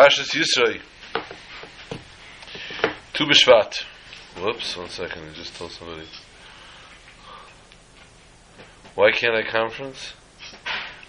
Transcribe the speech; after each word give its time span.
Parshas 0.00 0.30
Yisroi. 0.34 0.80
Tu 3.12 3.26
B'Shvat. 3.26 3.84
Whoops, 4.40 4.74
one 4.74 4.88
second, 4.88 5.24
I 5.28 5.34
just 5.34 5.54
told 5.56 5.72
somebody. 5.72 6.06
Why 8.94 9.12
can't 9.12 9.34
I 9.34 9.42
conference? 9.42 10.14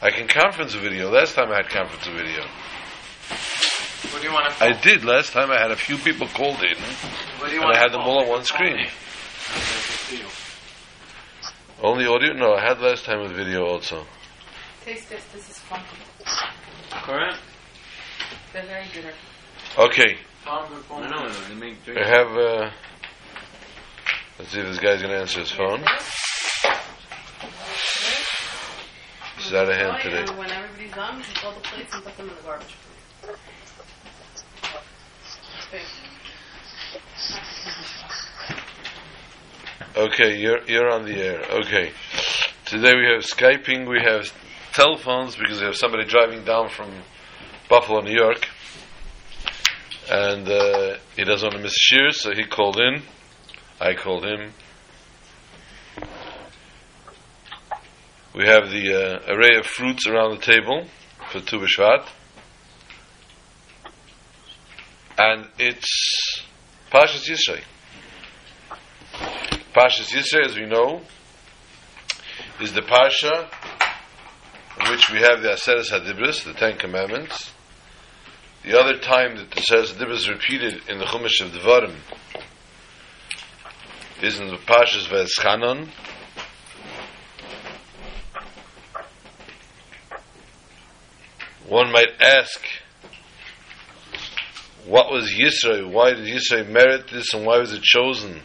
I 0.01 0.11
can 0.11 0.27
conference 0.27 0.75
a 0.75 0.79
video. 0.79 1.09
Last 1.09 1.35
time 1.35 1.53
I 1.53 1.57
had 1.57 1.69
conference 1.69 2.05
a 2.05 2.11
video. 2.11 2.43
What 4.11 4.21
do 4.21 4.27
you 4.27 4.33
want 4.33 4.53
to? 4.53 4.61
I 4.61 4.73
did. 4.73 5.05
Last 5.05 5.31
time 5.31 5.51
I 5.51 5.57
had 5.57 5.71
a 5.71 5.77
few 5.77 5.97
people 5.97 6.27
called 6.27 6.61
in, 6.61 6.75
What 7.39 7.47
do 7.47 7.55
you 7.55 7.61
and 7.61 7.69
want 7.69 7.77
I 7.77 7.79
had 7.79 7.93
them 7.93 8.01
all 8.01 8.19
on 8.23 8.27
one 8.27 8.43
screen. 8.43 8.87
Only 11.81 12.07
audio? 12.07 12.33
No, 12.33 12.55
I 12.55 12.61
had 12.61 12.81
last 12.81 13.05
time 13.05 13.21
with 13.21 13.31
video 13.31 13.65
also. 13.65 14.05
Taste 14.83 15.09
this. 15.09 15.23
This 15.31 15.49
is 15.49 15.59
fun. 15.59 15.81
Correct. 16.91 17.37
They're 18.53 18.63
very 18.63 18.85
bitter. 18.93 19.13
Okay, 19.77 20.17
I 20.45 21.07
know. 21.09 21.29
They 21.29 21.55
make. 21.55 21.77
I 21.87 22.05
have, 22.05 22.35
uh, 22.35 22.69
let's 24.37 24.51
see 24.51 24.59
if 24.59 24.65
this 24.67 24.79
guy's 24.79 25.01
gonna 25.01 25.13
answer 25.13 25.39
his 25.39 25.51
phone. 25.51 25.79
He's 29.37 29.53
out 29.53 29.69
of 29.69 29.75
hand 29.75 30.01
today. 30.01 30.25
When 30.33 30.51
everybody's 30.51 30.91
done, 30.93 31.21
take 31.21 31.45
all 31.45 31.53
the 31.53 31.61
plates 31.61 31.93
and 31.93 32.03
put 32.03 32.17
them 32.17 32.29
in 32.29 32.35
the 32.35 32.41
garbage. 32.41 32.75
Okay. 35.67 35.81
Okay, 39.95 40.37
you're 40.37 40.63
you're 40.65 40.89
on 40.89 41.05
the 41.05 41.15
air. 41.15 41.41
Okay. 41.51 41.91
Today 42.65 42.93
we 42.95 43.05
have 43.05 43.23
Skyping, 43.23 43.87
we 43.89 44.01
have 44.01 44.31
telephones 44.73 45.35
because 45.35 45.59
we 45.59 45.65
have 45.65 45.75
somebody 45.75 46.05
driving 46.05 46.43
down 46.43 46.69
from 46.69 46.89
Buffalo, 47.71 48.01
New 48.01 48.13
York. 48.13 48.49
And 50.09 50.45
uh, 50.45 50.97
he 51.15 51.23
doesn't 51.23 51.47
want 51.47 51.55
to 51.55 51.63
miss 51.63 51.73
shears, 51.73 52.19
so 52.19 52.33
he 52.33 52.43
called 52.43 52.77
in. 52.77 53.01
I 53.79 53.93
called 53.93 54.25
him. 54.25 54.51
We 58.35 58.45
have 58.45 58.69
the 58.69 59.21
uh, 59.23 59.33
array 59.33 59.57
of 59.57 59.65
fruits 59.65 60.05
around 60.05 60.31
the 60.31 60.45
table 60.45 60.85
for 61.31 61.39
Tu 61.39 61.59
B'Shvat. 61.59 62.09
And 65.17 65.47
it's 65.57 66.43
Pashas 66.91 67.29
Yisro. 67.29 67.61
Pashas 69.73 70.11
Yisro, 70.11 70.43
as 70.43 70.57
we 70.57 70.65
know, 70.65 71.03
is 72.59 72.73
the 72.73 72.81
Pasha 72.81 73.49
in 74.77 74.91
which 74.91 75.09
we 75.09 75.21
have 75.21 75.41
the 75.41 75.51
Aseres 75.51 75.89
Hadibris, 75.89 76.43
the 76.43 76.53
Ten 76.53 76.77
Commandments. 76.77 77.53
The 78.63 78.79
other 78.79 78.97
time 78.97 79.37
that 79.37 79.51
the 79.51 79.61
Aseres 79.61 79.93
Hadibris 79.93 80.13
is 80.13 80.29
repeated 80.29 80.81
in 80.87 80.99
the 80.99 81.05
Chumash 81.05 81.41
of 81.41 81.51
Devarim 81.51 81.95
is 84.21 84.39
in 84.39 84.47
the 84.47 84.57
Pashas 84.57 85.07
V'eschanon. 85.07 85.89
One 91.67 91.91
might 91.91 92.21
ask, 92.21 92.65
what 94.85 95.11
was 95.11 95.33
Yisrael? 95.33 95.89
Why 95.89 96.13
did 96.13 96.25
Yisrael 96.25 96.69
merit 96.69 97.07
this 97.11 97.33
and 97.33 97.45
why 97.45 97.57
was 97.57 97.73
it 97.73 97.81
chosen? 97.81 98.41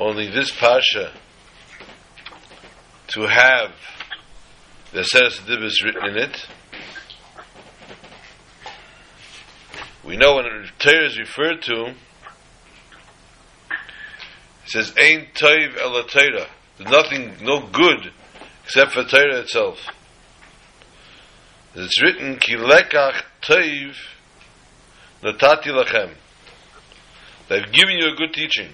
only 0.00 0.28
this 0.30 0.50
Pasha 0.50 1.12
to 3.08 3.26
have 3.26 3.72
the 4.92 5.04
Seres 5.04 5.38
Dibis 5.40 5.84
written 5.84 6.06
in 6.06 6.16
it. 6.16 6.46
We 10.04 10.16
know 10.16 10.36
when 10.36 10.44
Torah 10.78 11.06
is 11.06 11.18
referred 11.18 11.62
to, 11.62 11.94
it 14.64 14.66
says, 14.66 14.94
Ein 14.98 15.26
Toiv 15.34 15.78
Ela 15.78 16.06
Torah. 16.06 16.46
There's 16.78 16.90
nothing, 16.90 17.36
no 17.42 17.66
good, 17.66 18.12
except 18.64 18.92
for 18.92 19.04
Torah 19.04 19.40
itself. 19.40 19.78
It's 21.74 22.02
written, 22.02 22.38
Ki 22.38 22.56
lekach 22.56 23.22
Toiv 23.42 23.94
Natati 25.22 25.66
Lachem. 25.66 26.14
They've 27.48 27.70
given 27.70 27.96
you 27.98 28.12
a 28.12 28.16
good 28.16 28.32
teaching. 28.32 28.72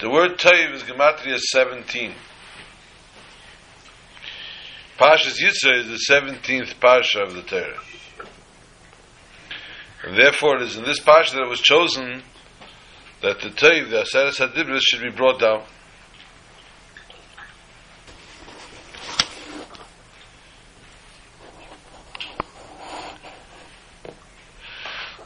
The 0.00 0.08
word 0.08 0.38
Toiv 0.38 0.74
is 0.74 0.82
Gematria 0.84 1.38
17. 1.38 2.14
Pashas 4.98 5.42
Yitzhak 5.42 5.80
is 5.80 6.06
the 6.06 6.14
17th 6.14 6.78
Pasha 6.78 7.20
of 7.22 7.34
the 7.34 7.42
Torah. 7.42 7.80
And 10.04 10.16
therefore 10.16 10.56
it 10.56 10.62
is 10.62 10.76
in 10.76 10.84
this 10.84 11.00
Pasha 11.00 11.34
that 11.34 11.42
it 11.42 11.48
was 11.48 11.60
chosen 11.60 12.22
that 13.20 13.40
the 13.40 13.48
Toiv, 13.48 13.90
the 13.90 14.02
Aseres 14.02 14.38
HaDibris, 14.38 14.80
should 14.82 15.02
be 15.02 15.10
brought 15.10 15.40
down. 15.40 15.64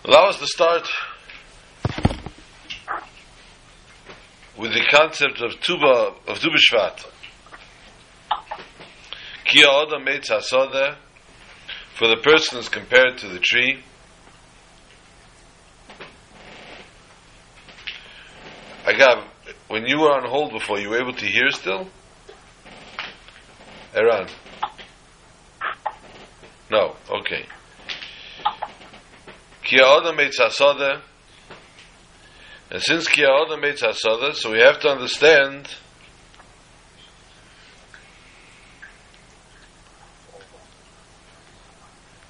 Allow 0.04 0.28
us 0.28 0.38
to 0.38 0.46
start 0.46 0.88
with 4.56 4.72
the 4.72 4.86
concept 4.90 5.42
of 5.42 5.60
Tuba 5.60 6.14
of 6.26 6.38
Tu 6.38 6.48
B'Shvat. 6.48 7.17
Ki 9.48 9.62
ha'odam 9.62 10.06
eitz 10.06 10.28
hasodeh, 10.28 10.96
for 11.96 12.06
the 12.06 12.18
person 12.22 12.58
is 12.58 12.68
compared 12.68 13.18
to 13.18 13.28
the 13.28 13.40
tree. 13.40 13.82
Agav, 18.84 19.24
when 19.66 19.86
you 19.86 19.98
were 19.98 20.12
on 20.12 20.28
hold 20.28 20.52
before, 20.52 20.78
you 20.78 20.90
were 20.90 21.00
able 21.00 21.14
to 21.14 21.26
hear 21.26 21.50
still? 21.50 21.88
Eran? 23.94 24.28
No, 26.70 26.94
okay. 27.10 27.46
Ki 29.64 29.78
ha'odam 29.78 30.18
eitz 30.18 30.38
hasodeh, 30.38 31.00
and 32.70 32.82
since 32.82 33.08
Ki 33.08 33.22
Ha'odam 33.22 33.62
Eitz 33.62 33.80
HaSodah, 33.80 34.34
so 34.34 34.52
we 34.52 34.60
have 34.60 34.78
to 34.80 34.90
understand 34.90 35.68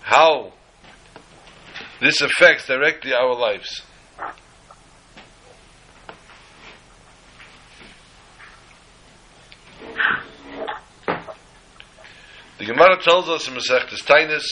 how 0.09 0.55
this 2.01 2.23
affects 2.23 2.67
directly 2.67 3.13
our 3.13 3.35
lives. 3.35 3.83
The 12.59 12.65
Gemara 12.65 13.03
tells 13.03 13.29
us 13.29 13.47
in 13.49 13.55
Masechtas 13.55 14.03
Tainus 14.03 14.47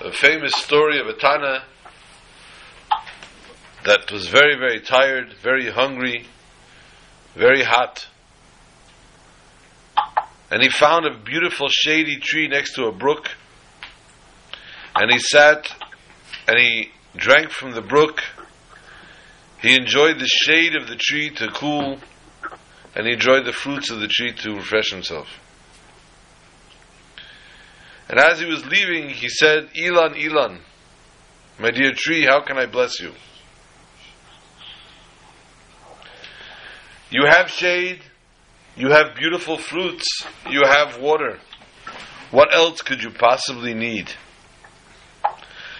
a 0.00 0.10
famous 0.10 0.54
story 0.54 0.98
of 0.98 1.08
a 1.08 1.12
Tana 1.12 1.62
that 3.84 4.10
was 4.10 4.26
very, 4.28 4.56
very 4.56 4.80
tired, 4.80 5.34
very 5.42 5.70
hungry, 5.70 6.24
very 7.34 7.62
hot. 7.62 8.06
And 10.50 10.62
he 10.62 10.70
found 10.70 11.04
a 11.04 11.18
beautiful 11.18 11.68
shady 11.68 12.16
tree 12.16 12.48
next 12.48 12.74
to 12.76 12.86
a 12.86 12.92
brook. 12.92 13.28
And 14.98 15.12
he 15.12 15.18
sat 15.18 15.70
and 16.48 16.58
he 16.58 16.90
drank 17.16 17.50
from 17.50 17.72
the 17.72 17.82
brook. 17.82 18.20
He 19.60 19.74
enjoyed 19.74 20.18
the 20.18 20.26
shade 20.26 20.74
of 20.74 20.88
the 20.88 20.96
tree 20.96 21.30
to 21.30 21.48
cool, 21.48 21.98
and 22.94 23.06
he 23.06 23.12
enjoyed 23.12 23.44
the 23.44 23.52
fruits 23.52 23.90
of 23.90 24.00
the 24.00 24.08
tree 24.08 24.32
to 24.32 24.54
refresh 24.54 24.90
himself. 24.90 25.28
And 28.08 28.18
as 28.20 28.38
he 28.38 28.46
was 28.46 28.64
leaving, 28.66 29.10
he 29.10 29.28
said, 29.28 29.68
Ilan, 29.74 30.14
Ilan, 30.14 30.60
my 31.58 31.70
dear 31.70 31.92
tree, 31.94 32.24
how 32.24 32.40
can 32.40 32.56
I 32.56 32.66
bless 32.66 33.00
you? 33.00 33.12
You 37.10 37.26
have 37.26 37.50
shade, 37.50 38.00
you 38.76 38.90
have 38.90 39.16
beautiful 39.16 39.58
fruits, 39.58 40.24
you 40.48 40.62
have 40.64 41.00
water. 41.00 41.38
What 42.30 42.54
else 42.54 42.82
could 42.82 43.02
you 43.02 43.10
possibly 43.10 43.74
need? 43.74 44.12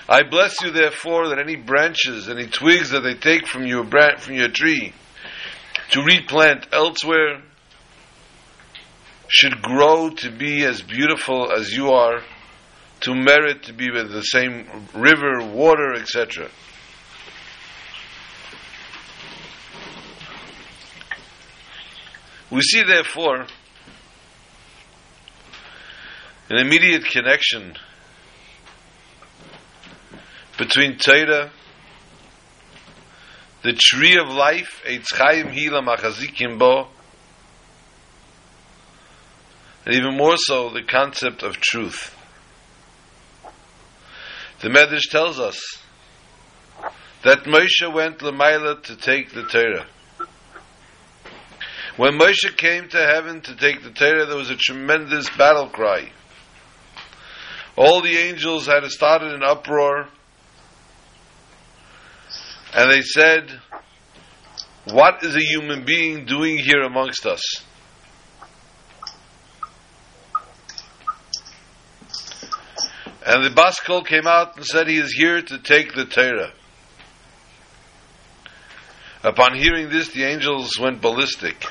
I 0.09 0.23
bless 0.23 0.63
you, 0.63 0.71
therefore, 0.71 1.29
that 1.29 1.39
any 1.39 1.57
branches, 1.57 2.29
any 2.29 2.47
twigs 2.47 2.91
that 2.91 3.01
they 3.01 3.15
take 3.15 3.47
from 3.49 3.67
your 3.67 3.83
bran- 3.83 4.19
from 4.19 4.35
your 4.35 4.49
tree 4.49 4.93
to 5.91 6.03
replant 6.03 6.67
elsewhere 6.73 7.43
should 9.29 9.61
grow 9.63 10.11
to 10.11 10.31
be 10.31 10.65
as 10.65 10.81
beautiful 10.83 11.51
as 11.51 11.73
you 11.73 11.91
are, 11.91 12.23
to 13.01 13.15
merit 13.15 13.65
to 13.65 13.73
be 13.73 13.91
with 13.91 14.13
the 14.13 14.23
same 14.23 14.67
river, 14.95 15.43
water, 15.43 15.95
etc. 15.95 16.49
We 22.51 22.63
see, 22.63 22.85
therefore, 22.85 23.47
an 26.49 26.59
immediate 26.59 27.05
connection 27.05 27.75
between 30.59 30.99
Torah, 30.99 31.51
the 33.63 33.73
tree 33.73 34.17
of 34.19 34.29
life, 34.29 34.83
Eitz 34.87 35.13
Chaim 35.13 35.49
Hila 35.49 35.87
Machazikim 35.87 36.59
Bo, 36.59 36.89
and 39.85 39.95
even 39.95 40.17
more 40.17 40.37
so, 40.37 40.71
the 40.71 40.83
concept 40.83 41.43
of 41.43 41.59
truth. 41.59 42.13
The 44.61 44.69
Medrash 44.69 45.11
tells 45.11 45.39
us 45.39 45.61
that 47.23 47.45
Moshe 47.45 47.93
went 47.93 48.19
Lamaila 48.19 48.83
to 48.85 48.97
take 48.97 49.33
the 49.33 49.45
Torah. 49.45 49.87
When 51.97 52.19
Moshe 52.19 52.57
came 52.57 52.89
to 52.89 52.99
heaven 52.99 53.41
to 53.43 53.55
take 53.55 53.83
the 53.83 53.91
Torah, 53.91 54.27
there 54.27 54.37
was 54.37 54.51
a 54.51 54.57
tremendous 54.57 55.31
battle 55.31 55.69
cry. 55.69 56.11
All 57.77 58.03
the 58.03 58.17
angels 58.17 58.67
had 58.67 58.85
started 58.87 59.33
an 59.33 59.43
uproar, 59.43 60.09
and 62.75 62.91
they 62.91 63.03
said, 63.03 63.61
What 64.91 65.23
is 65.23 65.37
a 65.37 65.41
human 65.41 65.85
being 65.85 66.25
doing 66.25 66.59
here 66.59 66.83
amongst 66.83 67.27
us? 67.27 67.43
And 73.27 73.45
the 73.45 73.51
Baskol 73.51 74.07
came 74.07 74.27
out 74.29 74.57
and 74.57 74.65
said 74.65 74.87
he 74.87 74.99
is 74.99 75.13
here 75.13 75.43
to 75.43 75.59
take 75.59 75.95
the 75.95 76.05
Torah. 76.05 76.53
Upon 79.25 79.57
hearing 79.57 79.89
this, 79.89 80.11
the 80.11 80.23
angels 80.23 80.79
went 80.79 81.01
ballistic. 81.01 81.67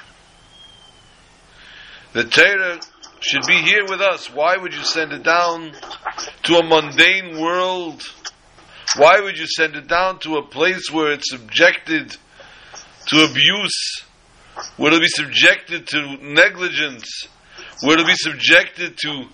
The 2.12 2.26
Torah 2.26 2.82
should 3.22 3.44
be 3.48 3.58
here 3.58 3.86
with 3.88 4.02
us. 4.02 4.30
Why 4.30 4.58
would 4.58 4.74
you 4.74 4.84
send 4.84 5.14
it 5.14 5.24
down 5.24 5.72
to 6.44 6.58
a 6.58 6.64
mundane 6.64 7.40
world? 7.40 8.04
Why 8.98 9.20
would 9.20 9.38
you 9.38 9.48
send 9.48 9.76
it 9.76 9.88
down 9.88 10.20
to 10.20 10.38
a 10.38 10.44
place 10.44 10.92
where 10.92 11.12
it's 11.12 11.30
subjected 11.30 12.16
to 13.08 13.26
abuse? 13.26 14.04
Where 14.78 14.88
it'll 14.92 15.02
be 15.02 15.08
subjected 15.08 15.88
to 15.88 16.18
negligence? 16.22 17.28
Where 17.82 17.94
it'll 17.94 18.06
be 18.06 18.16
subjected 18.16 18.98
to 18.98 19.26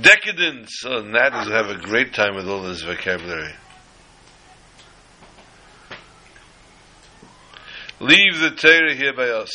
decadence. 0.00 0.82
Oh, 0.86 1.02
Nat 1.02 1.42
is 1.42 1.48
have 1.48 1.68
a 1.68 1.76
great 1.76 2.14
time 2.14 2.36
with 2.36 2.48
all 2.48 2.62
this 2.62 2.82
vocabulary. 2.82 3.52
Leave 8.00 8.40
the 8.40 8.50
Torah 8.50 8.94
here 8.94 9.14
by 9.14 9.28
us. 9.28 9.50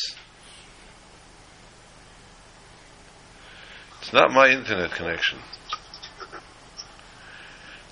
It's 4.02 4.14
not 4.14 4.32
my 4.32 4.50
internet 4.50 4.92
connection. 4.92 5.40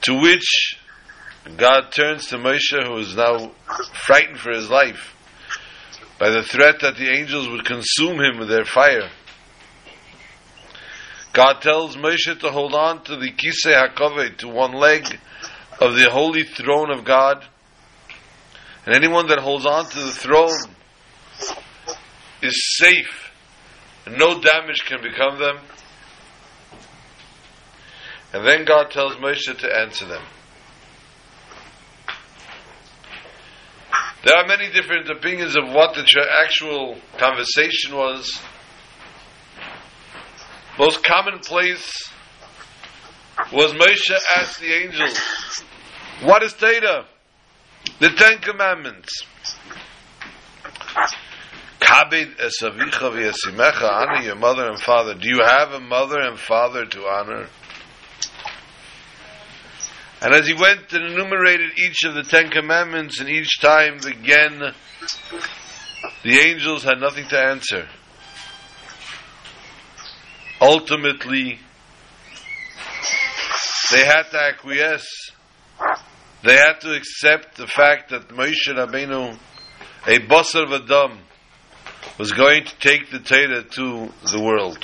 To 0.08 0.16
which 0.22 0.80
God 1.58 1.92
turns 1.92 2.28
to 2.28 2.38
Moshe, 2.38 2.82
who 2.82 2.98
is 3.00 3.14
now 3.14 3.52
frightened 4.06 4.40
for 4.40 4.52
his 4.52 4.70
life 4.70 5.14
by 6.18 6.30
the 6.30 6.44
threat 6.44 6.80
that 6.80 6.96
the 6.96 7.10
angels 7.10 7.50
would 7.50 7.66
consume 7.66 8.22
him 8.22 8.40
with 8.40 8.48
their 8.48 8.64
fire. 8.64 9.10
God 11.34 11.62
tells 11.62 11.98
Moshe 11.98 12.40
to 12.40 12.52
hold 12.52 12.74
on 12.74 13.04
to 13.04 13.18
the 13.18 13.32
Kisei 13.32 13.76
HaKoved, 13.76 14.38
to 14.38 14.48
one 14.48 14.72
leg 14.72 15.20
of 15.82 15.96
the 15.96 16.10
holy 16.10 16.44
throne 16.44 16.90
of 16.90 17.04
God. 17.04 17.44
And 18.86 18.96
anyone 18.96 19.28
that 19.28 19.40
holds 19.40 19.66
on 19.66 19.90
to 19.90 20.00
the 20.00 20.14
throne 20.14 20.56
is 22.42 22.78
safe. 22.78 23.30
No 24.10 24.40
damage 24.40 24.86
can 24.86 25.02
become 25.02 25.38
them. 25.38 25.58
And 28.34 28.46
then 28.46 28.66
God 28.66 28.92
tells 28.92 29.16
Moshe 29.16 29.58
to 29.58 29.80
answer 29.80 30.06
them. 30.06 30.22
There 34.24 34.36
are 34.36 34.46
many 34.46 34.70
different 34.72 35.10
opinions 35.10 35.56
of 35.56 35.70
what 35.70 35.96
the 35.96 36.06
actual 36.44 36.98
conversation 37.18 37.96
was. 37.96 38.40
Most 40.78 41.04
commonplace 41.04 42.12
was 43.54 43.72
Moshe 43.74 44.14
asked 44.36 44.60
the 44.60 44.74
angels, 44.74 45.18
What 46.24 46.44
is 46.44 46.54
Torah? 46.54 47.06
The 48.00 48.10
Ten 48.10 48.40
Commandments. 48.40 49.24
Esavicha 51.80 53.14
honor 53.84 54.22
your 54.22 54.36
mother 54.36 54.70
and 54.70 54.80
father. 54.80 55.16
Do 55.16 55.30
you 55.30 55.42
have 55.44 55.72
a 55.72 55.80
mother 55.80 56.20
and 56.20 56.38
father 56.38 56.86
to 56.86 57.08
honor? 57.08 57.48
And 60.22 60.34
as 60.34 60.48
he 60.48 60.54
went 60.54 60.92
and 60.94 61.06
enumerated 61.06 61.78
each 61.78 62.04
of 62.04 62.16
the 62.16 62.24
Ten 62.24 62.50
Commandments, 62.50 63.20
and 63.20 63.30
each 63.30 63.60
time 63.60 64.00
again, 64.00 64.74
the 66.24 66.40
angels 66.40 66.84
had 66.84 67.00
nothing 67.00 67.28
to 67.28 67.40
answer. 67.40 67.88
Ultimately, 70.60 71.60
they 73.92 74.06
had 74.06 74.24
to 74.32 74.40
acquiesce. 74.40 75.32
They 76.44 76.56
had 76.56 76.80
to 76.82 76.96
accept 76.96 77.58
the 77.58 77.68
fact 77.68 78.10
that 78.10 78.30
Moshe 78.30 78.68
Rabbeinu, 78.70 79.38
a 80.08 80.20
basar 80.20 80.66
v'adam, 80.66 81.20
was 82.18 82.32
going 82.32 82.64
to 82.64 82.76
take 82.80 83.12
the 83.12 83.20
Torah 83.20 83.64
to 83.64 84.12
the 84.32 84.42
world. 84.42 84.78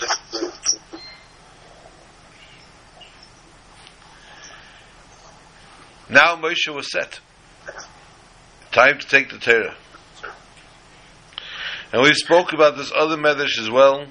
Now 6.14 6.36
Moshe 6.36 6.72
was 6.72 6.92
set. 6.92 7.20
Time 8.72 9.00
to 9.00 9.08
take 9.08 9.32
the 9.32 9.40
Torah. 9.40 9.76
And 11.92 12.04
we 12.04 12.14
spoke 12.14 12.54
about 12.54 12.78
this 12.78 12.92
other 12.96 13.18
medrash 13.18 13.60
as 13.60 13.68
well, 13.68 14.06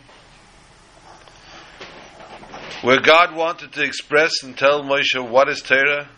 where 2.83 3.01
God 3.01 3.37
wanted 3.37 3.73
to 3.75 3.85
express 3.85 4.43
and 4.43 4.59
tell 4.59 4.83
Moshe 4.83 5.31
what 5.31 5.49
is 5.49 5.63
Torah. 5.63 6.09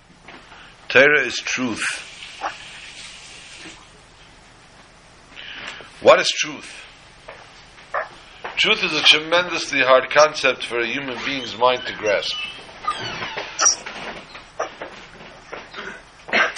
Torah 0.88 1.20
is 1.20 1.36
truth. 1.36 1.84
What 6.00 6.18
is 6.18 6.28
truth? 6.28 6.82
Truth 8.56 8.84
is 8.84 8.92
a 8.94 9.02
tremendously 9.02 9.80
hard 9.80 10.08
concept 10.08 10.64
for 10.64 10.80
a 10.80 10.86
human 10.86 11.18
being's 11.26 11.58
mind 11.58 11.82
to 11.86 11.94
grasp. 11.94 12.36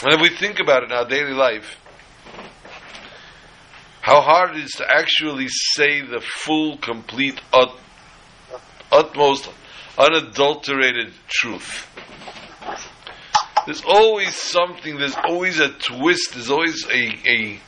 If 0.05 0.21
we 0.21 0.29
think 0.29 0.61
about 0.61 0.83
it 0.83 0.91
in 0.91 0.97
our 0.97 1.09
daily 1.09 1.33
life, 1.33 1.81
how 4.03 4.21
hard 4.21 4.57
it 4.57 4.65
is 4.65 4.73
to 4.73 4.87
actually 4.88 5.49
say 5.49 6.03
the 6.03 6.21
full, 6.21 6.76
complete, 6.79 7.41
ut- 7.53 7.79
utmost, 8.93 9.49
unadulterated 9.99 11.12
truth. 11.29 11.88
There's 13.65 13.83
always 13.85 14.35
something, 14.37 14.99
there's 14.99 15.17
always 15.17 15.59
a 15.59 15.71
twist, 15.71 16.35
there's 16.35 16.50
always 16.50 16.87
a, 16.87 17.19
a 17.29 17.61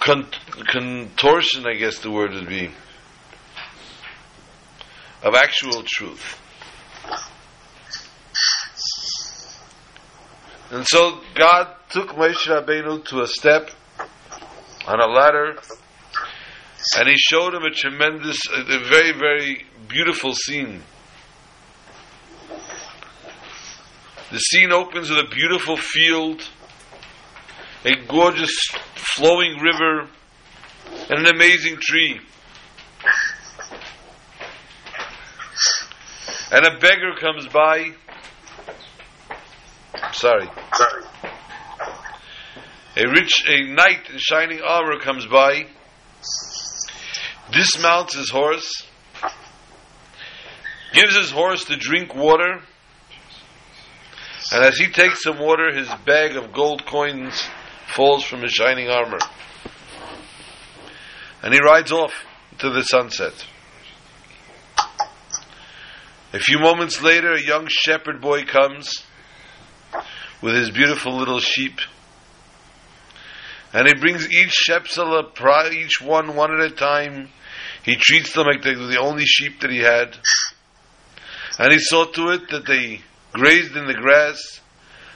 con- 0.00 0.28
contortion, 0.66 1.66
I 1.66 1.74
guess 1.74 2.00
the 2.00 2.10
word 2.10 2.34
would 2.34 2.48
be, 2.48 2.70
of 5.22 5.34
actual 5.34 5.84
truth. 5.86 6.38
And 10.70 10.86
so 10.86 11.20
God 11.34 11.74
took 11.88 12.10
Moshe 12.10 12.46
Rabbeinu 12.46 13.04
to 13.06 13.22
a 13.22 13.26
step 13.26 13.70
on 14.86 15.00
a 15.00 15.06
ladder, 15.06 15.56
and 16.98 17.08
He 17.08 17.16
showed 17.16 17.54
him 17.54 17.62
a 17.62 17.70
tremendous, 17.70 18.38
a, 18.50 18.60
a 18.60 18.84
very, 18.84 19.12
very 19.12 19.64
beautiful 19.88 20.34
scene. 20.34 20.82
The 24.30 24.38
scene 24.38 24.72
opens 24.72 25.08
with 25.08 25.20
a 25.20 25.28
beautiful 25.34 25.78
field, 25.78 26.46
a 27.86 27.94
gorgeous 28.06 28.54
flowing 29.16 29.58
river, 29.58 30.06
and 31.08 31.26
an 31.26 31.34
amazing 31.34 31.78
tree. 31.80 32.20
And 36.52 36.66
a 36.66 36.78
beggar 36.78 37.14
comes 37.18 37.46
by. 37.46 37.92
Sorry. 40.12 40.48
Sorry. 40.74 41.04
A 42.96 43.08
rich, 43.08 43.44
a 43.46 43.62
knight 43.62 44.10
in 44.10 44.18
shining 44.18 44.60
armor 44.60 44.98
comes 44.98 45.26
by, 45.26 45.66
dismounts 47.52 48.16
his 48.16 48.30
horse, 48.30 48.86
gives 50.92 51.16
his 51.16 51.30
horse 51.30 51.64
to 51.66 51.76
drink 51.76 52.14
water, 52.14 52.60
and 54.50 54.64
as 54.64 54.78
he 54.78 54.88
takes 54.88 55.22
some 55.22 55.38
water, 55.38 55.72
his 55.72 55.88
bag 56.06 56.36
of 56.36 56.52
gold 56.52 56.86
coins 56.86 57.40
falls 57.94 58.24
from 58.24 58.42
his 58.42 58.52
shining 58.52 58.88
armor. 58.88 59.18
And 61.42 61.54
he 61.54 61.60
rides 61.60 61.92
off 61.92 62.12
to 62.58 62.70
the 62.70 62.82
sunset. 62.82 63.46
A 66.32 66.38
few 66.38 66.58
moments 66.58 67.00
later, 67.00 67.32
a 67.32 67.40
young 67.40 67.68
shepherd 67.70 68.20
boy 68.20 68.44
comes 68.44 69.04
with 70.42 70.54
his 70.54 70.70
beautiful 70.70 71.16
little 71.16 71.40
sheep. 71.40 71.80
And 73.72 73.86
he 73.86 73.94
brings 73.94 74.30
each 74.30 74.54
shepsel, 74.68 75.72
each 75.72 76.00
one 76.00 76.34
one 76.36 76.52
at 76.54 76.72
a 76.72 76.74
time. 76.74 77.28
He 77.84 77.96
treats 77.96 78.32
them 78.32 78.46
like 78.46 78.62
they 78.62 78.74
were 78.74 78.86
the 78.86 79.00
only 79.00 79.24
sheep 79.24 79.60
that 79.60 79.70
he 79.70 79.78
had. 79.78 80.16
And 81.58 81.72
he 81.72 81.78
saw 81.78 82.04
to 82.04 82.30
it 82.30 82.48
that 82.50 82.66
they 82.66 83.00
grazed 83.32 83.76
in 83.76 83.86
the 83.86 83.94
grass 83.94 84.60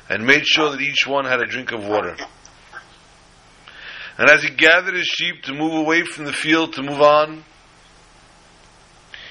and 0.08 0.26
made 0.26 0.46
sure 0.46 0.70
that 0.70 0.80
each 0.80 1.06
one 1.06 1.24
had 1.24 1.40
a 1.40 1.46
drink 1.46 1.72
of 1.72 1.86
water. 1.86 2.16
And 4.18 4.28
as 4.28 4.42
he 4.42 4.50
gathered 4.50 4.94
his 4.94 5.06
sheep 5.06 5.42
to 5.44 5.54
move 5.54 5.72
away 5.72 6.02
from 6.02 6.26
the 6.26 6.32
field 6.32 6.74
to 6.74 6.82
move 6.82 7.00
on, 7.00 7.44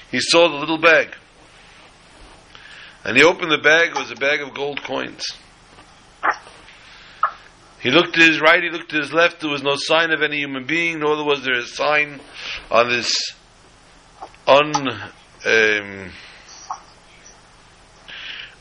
he 0.10 0.19
saw 0.19 0.50
the 0.50 0.55
little 0.55 0.79
bag. 0.79 1.15
And 3.03 3.17
he 3.17 3.24
opened 3.24 3.51
the 3.51 3.57
bag, 3.57 3.89
it 3.89 3.98
was 3.98 4.12
a 4.12 4.15
bag 4.15 4.41
of 4.41 4.53
gold 4.53 4.83
coins. 4.83 5.25
He 7.81 7.89
looked 7.89 8.13
to 8.13 8.21
his 8.21 8.39
right, 8.39 8.61
he 8.61 8.69
looked 8.69 8.91
to 8.91 8.97
his 8.97 9.11
left, 9.11 9.39
there 9.39 9.50
was 9.50 9.63
no 9.63 9.73
sign 9.75 10.11
of 10.11 10.21
any 10.21 10.38
human 10.38 10.65
being, 10.65 11.00
nor 11.00 11.23
was 11.25 11.43
there 11.43 11.57
a 11.57 11.65
sign 11.65 12.19
on 12.69 12.89
this 12.89 13.11
un, 14.47 14.71
um, 15.45 16.11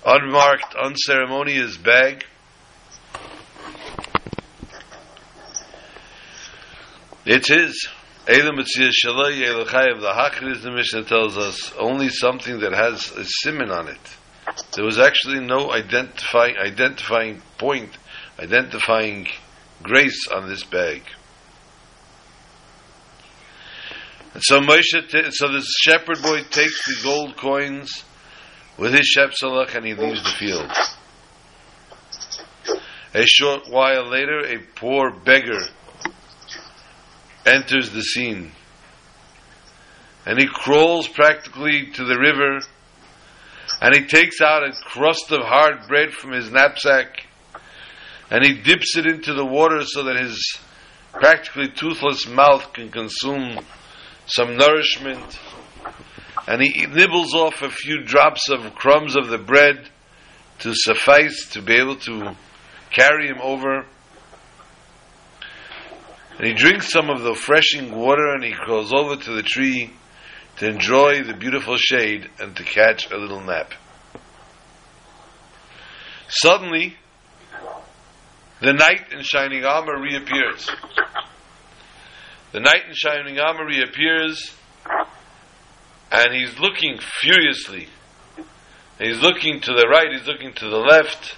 unmarked, 0.07 0.75
unceremonious 0.75 1.77
bag. 1.77 2.25
It's 7.27 7.49
his. 7.49 7.89
Elam 8.27 8.57
Shalai 8.57 9.43
Elachayev, 9.43 10.01
the 10.01 10.13
Hakris, 10.13 10.63
the 10.63 10.71
Mishnah 10.71 11.05
tells 11.05 11.37
us, 11.37 11.73
only 11.79 12.09
something 12.09 12.61
that 12.61 12.73
has 12.73 13.11
a 13.13 13.25
simon 13.25 13.71
on 13.71 13.89
it. 13.89 14.17
There 14.75 14.85
was 14.85 14.99
actually 14.99 15.41
no 15.41 15.73
identifying, 15.73 16.57
identifying 16.57 17.43
point, 17.59 17.91
identifying 18.41 19.29
grace 19.83 20.27
on 20.35 20.49
this 20.49 20.65
bag. 20.65 21.03
And 24.33 24.43
so 24.43 24.61
Moshe, 24.61 25.09
t- 25.09 25.31
so 25.31 25.53
this 25.53 25.73
shepherd 25.81 26.23
boy 26.23 26.43
takes 26.51 26.87
the 26.87 27.03
gold 27.03 27.37
coins 27.37 28.05
with 28.79 28.95
his 28.95 29.15
shepsalach 29.17 29.75
and 29.75 29.85
he 29.85 29.95
leaves 29.95 30.23
the 30.23 30.31
field. 30.31 30.71
A 33.13 33.27
short 33.27 33.69
while 33.69 34.09
later, 34.09 34.41
a 34.41 34.59
poor 34.77 35.11
beggar 35.11 35.61
enters 37.45 37.91
the 37.91 38.03
scene. 38.03 38.53
And 40.25 40.39
he 40.39 40.47
crawls 40.47 41.09
practically 41.09 41.91
to 41.95 42.05
the 42.05 42.19
river 42.19 42.61
and 43.83 43.95
he 43.95 44.07
takes 44.07 44.41
out 44.41 44.63
a 44.63 44.73
crust 44.73 45.33
of 45.33 45.41
hard 45.43 45.89
bread 45.89 46.13
from 46.13 46.33
his 46.33 46.53
knapsack 46.53 47.27
and 48.31 48.45
he 48.45 48.55
dips 48.55 48.97
it 48.97 49.07
into 49.07 49.35
the 49.35 49.45
water 49.45 49.85
so 49.85 50.05
that 50.05 50.17
his 50.17 50.59
practically 51.13 51.69
toothless 51.69 52.29
mouth 52.29 52.73
can 52.73 52.91
consume 52.91 53.59
some 54.27 54.57
nourishment 54.57 55.39
and 56.47 56.63
he 56.63 56.87
nibbles 56.87 57.35
off 57.35 57.63
a 57.63 57.71
few 57.71 58.03
drops 58.05 58.49
of 58.49 58.75
crumbs 58.75 59.17
of 59.17 59.29
the 59.29 59.39
bread 59.39 59.89
to 60.61 60.73
suffice 60.75 61.49
to 61.51 61.63
be 61.63 61.75
able 61.75 61.97
to 61.97 62.37
carry 62.91 63.27
him 63.27 63.41
over 63.43 63.87
and 66.41 66.49
he 66.49 66.55
drinks 66.55 66.91
some 66.91 67.11
of 67.11 67.21
the 67.21 67.33
refreshing 67.33 67.95
water 67.95 68.33
and 68.33 68.43
he 68.43 68.55
goes 68.67 68.95
over 68.95 69.15
to 69.15 69.33
the 69.33 69.43
tree 69.43 69.91
to 70.57 70.69
enjoy 70.69 71.23
the 71.23 71.35
beautiful 71.35 71.77
shade 71.77 72.31
and 72.39 72.57
to 72.57 72.65
catch 72.65 73.11
a 73.11 73.17
little 73.19 73.43
nap. 73.43 73.73
Suddenly, 76.29 76.97
the 78.61 78.73
knight 78.73 79.13
in 79.13 79.23
shining 79.23 79.65
armor 79.65 80.01
reappears. 80.01 80.69
The 82.53 82.61
knight 82.61 82.89
in 82.89 82.95
shining 82.95 83.39
armor 83.39 83.65
reappears 83.65 84.55
and 86.11 86.35
he's 86.35 86.59
looking 86.59 86.99
furiously. 87.21 87.89
He's 88.99 89.21
looking 89.21 89.61
to 89.61 89.73
the 89.73 89.87
right, 89.89 90.13
he's 90.13 90.27
looking 90.27 90.53
to 90.55 90.69
the 90.69 90.77
left, 90.77 91.37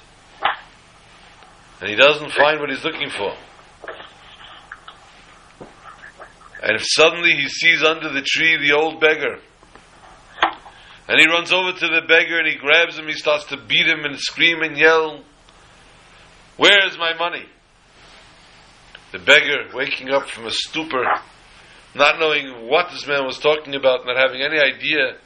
and 1.80 1.88
he 1.88 1.94
doesn't 1.94 2.32
find 2.32 2.58
what 2.58 2.70
he's 2.70 2.84
looking 2.84 3.10
for. 3.10 3.34
And 6.62 6.80
suddenly 6.80 7.32
he 7.32 7.48
sees 7.48 7.82
under 7.82 8.12
the 8.12 8.22
tree 8.22 8.56
the 8.56 8.74
old 8.74 9.00
beggar. 9.00 9.38
And 11.08 11.20
he 11.20 11.26
runs 11.26 11.52
over 11.52 11.72
to 11.72 11.86
the 11.86 12.02
beggar 12.06 12.38
and 12.38 12.46
he 12.46 12.56
grabs 12.56 12.96
him, 12.96 13.06
he 13.06 13.14
starts 13.14 13.44
to 13.46 13.56
beat 13.56 13.86
him 13.86 14.04
and 14.04 14.18
scream 14.18 14.62
and 14.62 14.76
yell, 14.76 15.24
Where 16.56 16.86
is 16.86 16.98
my 16.98 17.14
money? 17.14 17.46
The 19.12 19.18
beggar, 19.18 19.68
waking 19.74 20.10
up 20.10 20.28
from 20.28 20.46
a 20.46 20.50
stupor, 20.50 21.04
not 21.94 22.18
knowing 22.18 22.68
what 22.68 22.90
this 22.90 23.06
man 23.06 23.24
was 23.24 23.38
talking 23.38 23.74
about, 23.74 24.06
not 24.06 24.16
having 24.16 24.40
any 24.40 24.58
idea, 24.58 25.18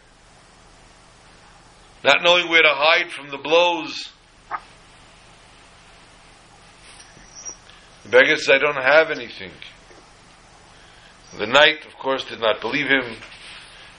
not 2.05 2.23
knowing 2.23 2.49
where 2.49 2.63
to 2.63 2.73
hide 2.73 3.11
from 3.11 3.31
the 3.31 3.39
blows. 3.39 4.11
The 8.05 8.09
beggar 8.11 8.37
says, 8.37 8.51
I 8.51 8.59
don't 8.59 8.77
have 8.77 9.11
anything. 9.11 9.51
The 11.37 11.47
knight, 11.47 11.85
of 11.87 11.95
course, 11.99 12.25
did 12.25 12.41
not 12.41 12.61
believe 12.61 12.87
him, 12.87 13.17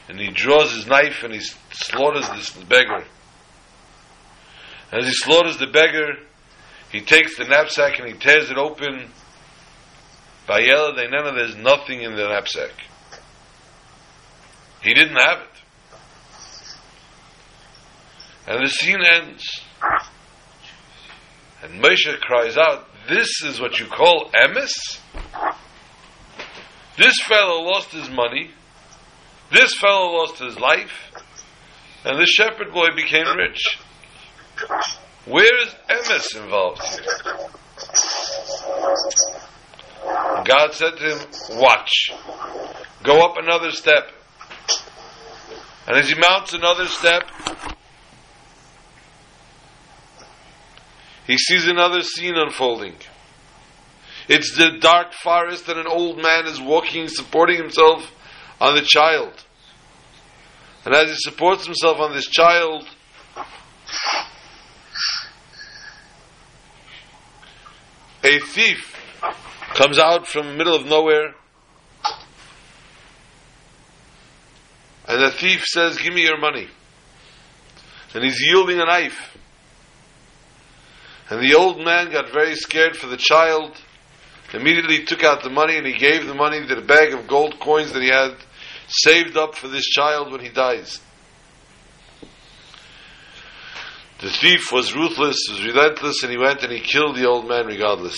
and 0.07 0.19
he 0.19 0.31
draws 0.31 0.73
his 0.73 0.87
knife 0.87 1.23
and 1.23 1.33
he 1.33 1.41
slaughters 1.71 2.29
this 2.29 2.51
beggar. 2.63 3.05
As 4.91 5.05
he 5.05 5.11
slaughters 5.11 5.57
the 5.57 5.67
beggar, 5.67 6.13
he 6.91 7.01
takes 7.01 7.37
the 7.37 7.45
knapsack 7.45 7.99
and 7.99 8.07
he 8.07 8.13
tears 8.13 8.49
it 8.49 8.57
open. 8.57 9.09
By 10.47 10.61
Bayela 10.61 10.95
Dainana, 10.97 11.35
there's 11.35 11.55
nothing 11.55 12.01
in 12.01 12.15
the 12.15 12.27
knapsack. 12.27 12.71
He 14.81 14.93
didn't 14.93 15.17
have 15.17 15.41
it. 15.41 15.57
And 18.47 18.65
the 18.65 18.69
scene 18.69 19.03
ends. 19.03 19.43
And 21.61 21.83
Moshe 21.83 22.19
cries 22.21 22.55
out, 22.55 22.85
This 23.09 23.41
is 23.43 23.59
what 23.59 23.79
you 23.79 23.87
call 23.87 24.31
emes? 24.31 24.99
This 26.97 27.19
fellow 27.21 27.63
lost 27.63 27.91
his 27.91 28.09
money. 28.09 28.51
This 29.51 29.75
fellow 29.75 30.13
lost 30.13 30.39
his 30.39 30.57
life. 30.57 31.11
And 32.05 32.17
this 32.19 32.29
shepherd 32.29 32.71
boy 32.71 32.87
became 32.95 33.27
rich. 33.35 33.77
Where 35.27 35.61
is 35.61 35.75
emes 35.89 36.41
involved 36.41 36.81
here? 36.83 37.03
God 40.45 40.73
said 40.73 40.97
to 40.97 41.03
him, 41.03 41.59
Watch. 41.59 42.13
Go 43.03 43.25
up 43.25 43.37
another 43.37 43.71
step. 43.71 44.09
And 45.85 45.97
as 45.97 46.09
he 46.09 46.15
mounts 46.15 46.53
another 46.53 46.85
step, 46.85 47.23
he 51.25 51.37
sees 51.37 51.67
another 51.67 52.01
scene 52.03 52.35
unfolding. 52.35 52.95
It's 54.29 54.55
the 54.57 54.77
dark 54.79 55.11
forest, 55.13 55.67
and 55.67 55.79
an 55.79 55.87
old 55.87 56.21
man 56.21 56.45
is 56.45 56.61
walking, 56.61 57.09
supporting 57.09 57.57
himself 57.57 58.13
on 58.61 58.75
the 58.75 58.81
child. 58.81 59.45
And 60.85 60.95
as 60.95 61.09
he 61.09 61.15
supports 61.17 61.65
himself 61.65 61.99
on 61.99 62.13
this 62.13 62.27
child, 62.27 62.87
a 68.27 68.39
thief 68.39 68.93
comes 69.75 69.97
out 69.97 70.27
from 70.27 70.57
middle 70.57 70.75
of 70.75 70.85
nowhere. 70.85 71.33
And 75.07 75.21
the 75.21 75.31
thief 75.31 75.63
says, 75.63 75.97
Give 75.97 76.13
me 76.13 76.23
your 76.23 76.37
money. 76.37 76.67
And 78.13 78.23
he's 78.23 78.41
yielding 78.41 78.79
a 78.79 78.85
knife. 78.85 79.37
And 81.29 81.41
the 81.41 81.55
old 81.55 81.77
man 81.77 82.11
got 82.11 82.31
very 82.33 82.55
scared 82.55 82.97
for 82.97 83.07
the 83.07 83.17
child 83.17 83.77
immediately 84.53 85.03
took 85.03 85.23
out 85.23 85.43
the 85.43 85.49
money 85.49 85.77
and 85.77 85.85
he 85.85 85.93
gave 85.93 86.25
the 86.25 86.33
money 86.33 86.65
to 86.65 86.75
the 86.75 86.81
bag 86.81 87.13
of 87.13 87.27
gold 87.27 87.59
coins 87.59 87.91
that 87.91 88.01
he 88.01 88.09
had 88.09 88.35
saved 88.87 89.35
up 89.35 89.55
for 89.55 89.67
this 89.67 89.85
child 89.85 90.31
when 90.31 90.41
he 90.41 90.49
dies. 90.49 91.01
The 94.19 94.29
thief 94.31 94.71
was 94.71 94.95
ruthless, 94.95 95.37
was 95.51 95.63
relentless, 95.63 96.23
and 96.23 96.31
he 96.31 96.37
went 96.37 96.63
and 96.63 96.71
he 96.71 96.79
killed 96.79 97.15
the 97.15 97.27
old 97.27 97.47
man 97.47 97.67
regardless. 97.67 98.17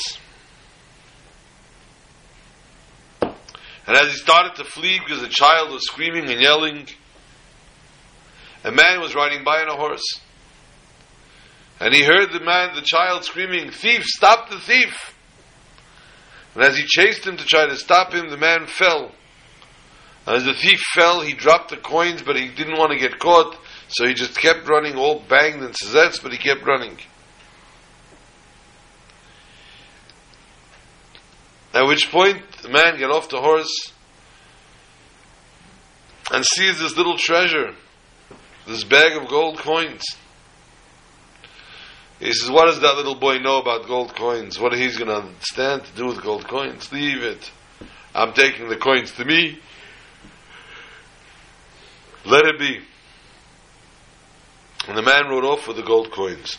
And 3.22 3.98
as 3.98 4.12
he 4.12 4.18
started 4.18 4.56
to 4.56 4.64
flee 4.64 5.00
because 5.00 5.22
the 5.22 5.28
child 5.28 5.72
was 5.72 5.86
screaming 5.86 6.30
and 6.30 6.40
yelling, 6.40 6.88
a 8.64 8.72
man 8.72 9.02
was 9.02 9.16
riding 9.16 9.44
by 9.44 9.62
on 9.62 9.68
a 9.68 9.76
horse. 9.76 10.22
And 11.80 11.94
he 11.94 12.04
heard 12.04 12.32
the 12.32 12.44
man, 12.44 12.76
the 12.76 12.82
child 12.86 13.26
screaming, 13.26 13.72
Thief, 13.72 14.04
stop 14.04 14.50
the 14.50 14.60
thief! 14.60 15.16
And 16.54 16.64
as 16.64 16.78
he 16.78 16.86
chased 16.86 17.26
him 17.26 17.38
to 17.38 17.46
try 17.46 17.68
to 17.68 17.76
stop 17.76 18.14
him, 18.14 18.30
the 18.30 18.38
man 18.38 18.68
fell. 18.68 19.12
And 20.26 20.36
as 20.36 20.46
the 20.46 20.54
thief 20.54 20.82
fell, 20.94 21.22
he 21.22 21.34
dropped 21.34 21.70
the 21.72 21.78
coins, 21.78 22.22
but 22.22 22.38
he 22.38 22.50
didn't 22.50 22.78
want 22.78 22.92
to 22.92 23.00
get 23.00 23.20
caught, 23.20 23.58
So 23.90 24.08
he 24.08 24.14
just 24.14 24.38
kept 24.38 24.68
running, 24.70 24.96
all 24.96 25.20
banged 25.28 25.64
and 25.64 25.74
tzitz, 25.74 26.22
but 26.22 26.32
he 26.32 26.38
kept 26.38 26.66
running. 26.66 26.98
At 31.74 31.88
which 31.88 32.12
point, 32.12 32.42
the 32.62 32.70
man 32.70 33.00
got 33.00 33.12
off 33.12 33.30
the 33.30 33.42
horse 33.42 33.92
and 36.32 36.46
sees 36.46 36.80
this 36.80 36.96
little 36.98 37.18
treasure, 37.18 37.74
this 38.68 38.84
bag 38.84 39.22
of 39.22 39.28
gold 39.28 39.58
coins. 39.58 40.04
He 42.20 42.34
says, 42.34 42.52
What 42.52 42.66
does 42.66 42.82
that 42.82 42.96
little 42.96 43.16
boy 43.16 43.38
know 43.40 43.60
about 43.60 43.88
gold 43.88 44.16
coins? 44.16 44.60
What 44.60 44.74
he's 44.74 44.98
going 44.98 45.10
to 45.10 45.28
understand 45.28 45.86
to 45.86 45.96
do 45.96 46.06
with 46.06 46.22
gold 46.22 46.48
coins? 46.48 46.92
Leave 46.92 47.24
it. 47.24 47.52
I'm 48.14 48.34
taking 48.34 48.68
the 48.68 48.76
coins 48.76 49.12
to 49.14 49.26
me. 49.26 49.60
Let 52.26 52.46
it 52.46 52.60
be. 52.60 52.82
And 54.90 54.98
the 54.98 55.04
man 55.04 55.30
rode 55.30 55.46
off 55.46 55.68
with 55.68 55.78
the 55.78 55.84
gold 55.84 56.10
coins. 56.10 56.58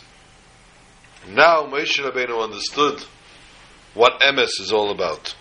Now 1.27 1.63
Moshe 1.63 1.99
Rabbeinu 1.99 2.41
understood 2.41 3.03
what 3.93 4.21
emes 4.21 4.57
is 4.61 4.71
all 4.71 4.89
about. 4.89 5.35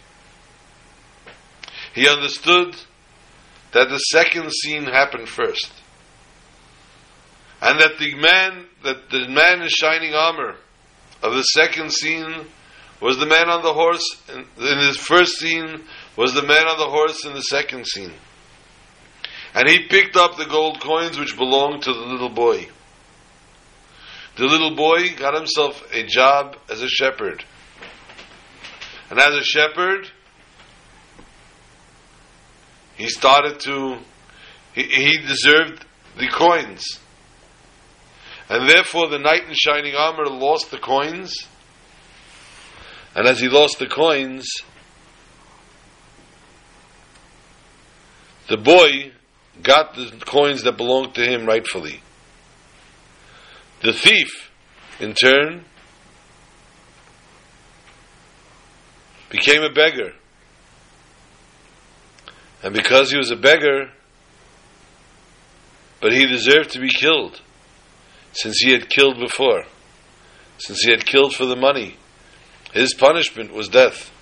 He 1.95 2.09
understood 2.09 2.75
that 3.71 3.91
the 3.91 3.99
second 3.99 4.51
scene 4.53 4.87
happened 4.87 5.29
first. 5.29 5.71
And 7.63 7.79
that 7.79 7.99
the 8.01 8.17
man, 8.17 8.67
that 8.83 9.09
the 9.09 9.29
man 9.29 9.63
in 9.63 9.69
shining 9.69 10.13
armor 10.13 10.57
of 11.23 11.35
the 11.35 11.43
second 11.43 11.93
scene 11.93 12.45
was 13.01 13.19
the 13.19 13.27
man 13.27 13.49
on 13.49 13.63
the 13.63 13.73
horse, 13.73 14.21
in, 14.29 14.47
in 14.67 14.79
his 14.79 14.97
first 14.97 15.39
scene 15.39 15.85
was 16.17 16.35
the 16.35 16.43
man 16.43 16.67
on 16.67 16.77
the 16.77 16.91
horse 16.91 17.25
in 17.25 17.35
the 17.35 17.43
second 17.43 17.87
scene. 17.87 18.15
And 19.55 19.69
he 19.69 19.87
picked 19.87 20.17
up 20.17 20.37
the 20.37 20.47
gold 20.47 20.81
coins 20.81 21.21
which 21.21 21.37
belonged 21.37 21.85
to 21.85 21.93
the 21.93 22.01
little 22.01 22.31
boy. 22.31 22.67
The 24.37 24.45
little 24.45 24.75
boy 24.75 25.15
got 25.17 25.35
himself 25.35 25.83
a 25.93 26.05
job 26.05 26.57
as 26.71 26.83
a 26.83 26.89
shepherd. 26.89 27.45
And 29.11 29.19
as 29.19 29.35
a 29.35 29.43
shepherd, 29.43 30.09
he 32.97 33.09
started 33.09 33.61
to, 33.61 33.99
he, 34.75 34.83
he 34.83 35.19
deserved 35.19 35.85
the 36.19 36.29
coins. 36.29 36.85
And 38.49 38.69
therefore 38.69 39.09
the 39.09 39.19
knight 39.19 39.45
in 39.49 39.55
shining 39.55 39.95
armor 39.95 40.27
lost 40.27 40.71
the 40.71 40.79
coins. 40.79 41.35
And 43.15 43.27
as 43.27 43.41
he 43.41 43.49
lost 43.49 43.79
the 43.79 43.87
coins, 43.87 44.49
the 48.49 48.57
boy 48.57 49.13
got 49.63 49.95
the 49.95 50.11
coins 50.25 50.63
that 50.63 50.77
belonged 50.77 51.15
to 51.15 51.25
him 51.25 51.47
rightfully. 51.47 52.01
The 53.83 53.93
thief, 53.93 54.51
in 54.99 55.15
turn, 55.15 55.65
became 59.31 59.63
a 59.63 59.73
beggar. 59.73 60.13
And 62.63 62.75
because 62.75 63.11
he 63.11 63.17
was 63.17 63.31
a 63.31 63.37
beggar, 63.37 63.93
but 66.01 66.13
he 66.13 66.27
deserved 66.27 66.71
to 66.73 66.81
be 66.81 66.91
killed, 66.91 67.41
since 68.33 68.59
he 68.59 68.73
had 68.73 68.91
killed 68.91 69.19
before, 69.19 69.65
since 70.59 70.81
he 70.83 70.91
had 70.91 71.07
killed 71.07 71.35
for 71.35 71.47
the 71.47 71.57
money, 71.57 71.97
his 72.73 72.93
punishment 72.95 73.53
was 73.53 73.69
death. 73.69 74.13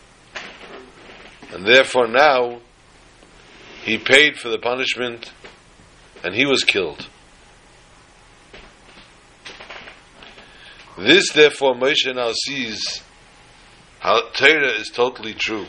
And 1.52 1.66
therefore 1.66 2.06
now, 2.06 2.60
he 3.82 3.98
paid 3.98 4.36
for 4.36 4.50
the 4.50 4.58
punishment, 4.58 5.32
and 6.22 6.34
he 6.34 6.46
was 6.46 6.62
killed. 6.62 7.08
This, 10.98 11.30
therefore, 11.32 11.74
Moshe 11.76 12.12
now 12.12 12.32
sees 12.32 13.02
how 14.00 14.20
Torah 14.32 14.72
is 14.72 14.90
totally 14.90 15.32
true. 15.32 15.66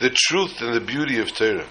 The 0.00 0.10
truth 0.10 0.60
and 0.60 0.74
the 0.74 0.80
beauty 0.80 1.20
of 1.20 1.32
Torah. 1.32 1.68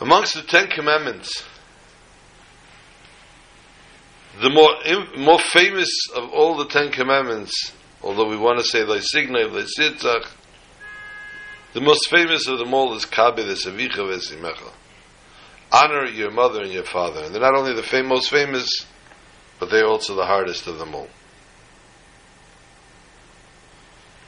Amongst 0.00 0.34
the 0.34 0.42
Ten 0.42 0.68
Commandments, 0.68 1.44
the 4.40 4.50
more 4.50 4.74
more 5.16 5.38
famous 5.38 5.88
of 6.14 6.30
all 6.30 6.56
the 6.56 6.66
Ten 6.66 6.90
Commandments, 6.90 7.72
although 8.02 8.28
we 8.28 8.36
want 8.36 8.58
to 8.58 8.64
say 8.64 8.80
Leisignai, 8.80 9.50
Leisitzach, 9.50 10.28
the 11.72 11.80
most 11.80 12.08
famous 12.10 12.46
of 12.46 12.58
them 12.58 12.72
all 12.74 12.94
is 12.94 13.04
Kabe 13.04 13.38
Avicha 13.38 13.98
Vesimecha. 13.98 14.72
Honor 15.72 16.06
your 16.06 16.30
mother 16.30 16.62
and 16.62 16.72
your 16.72 16.84
father. 16.84 17.24
And 17.24 17.34
they're 17.34 17.42
not 17.42 17.56
only 17.56 17.74
the 17.74 17.82
fam- 17.82 18.06
most 18.06 18.30
famous, 18.30 18.86
but 19.58 19.70
they're 19.70 19.86
also 19.86 20.14
the 20.14 20.24
hardest 20.24 20.66
of 20.66 20.78
them 20.78 20.94
all. 20.94 21.08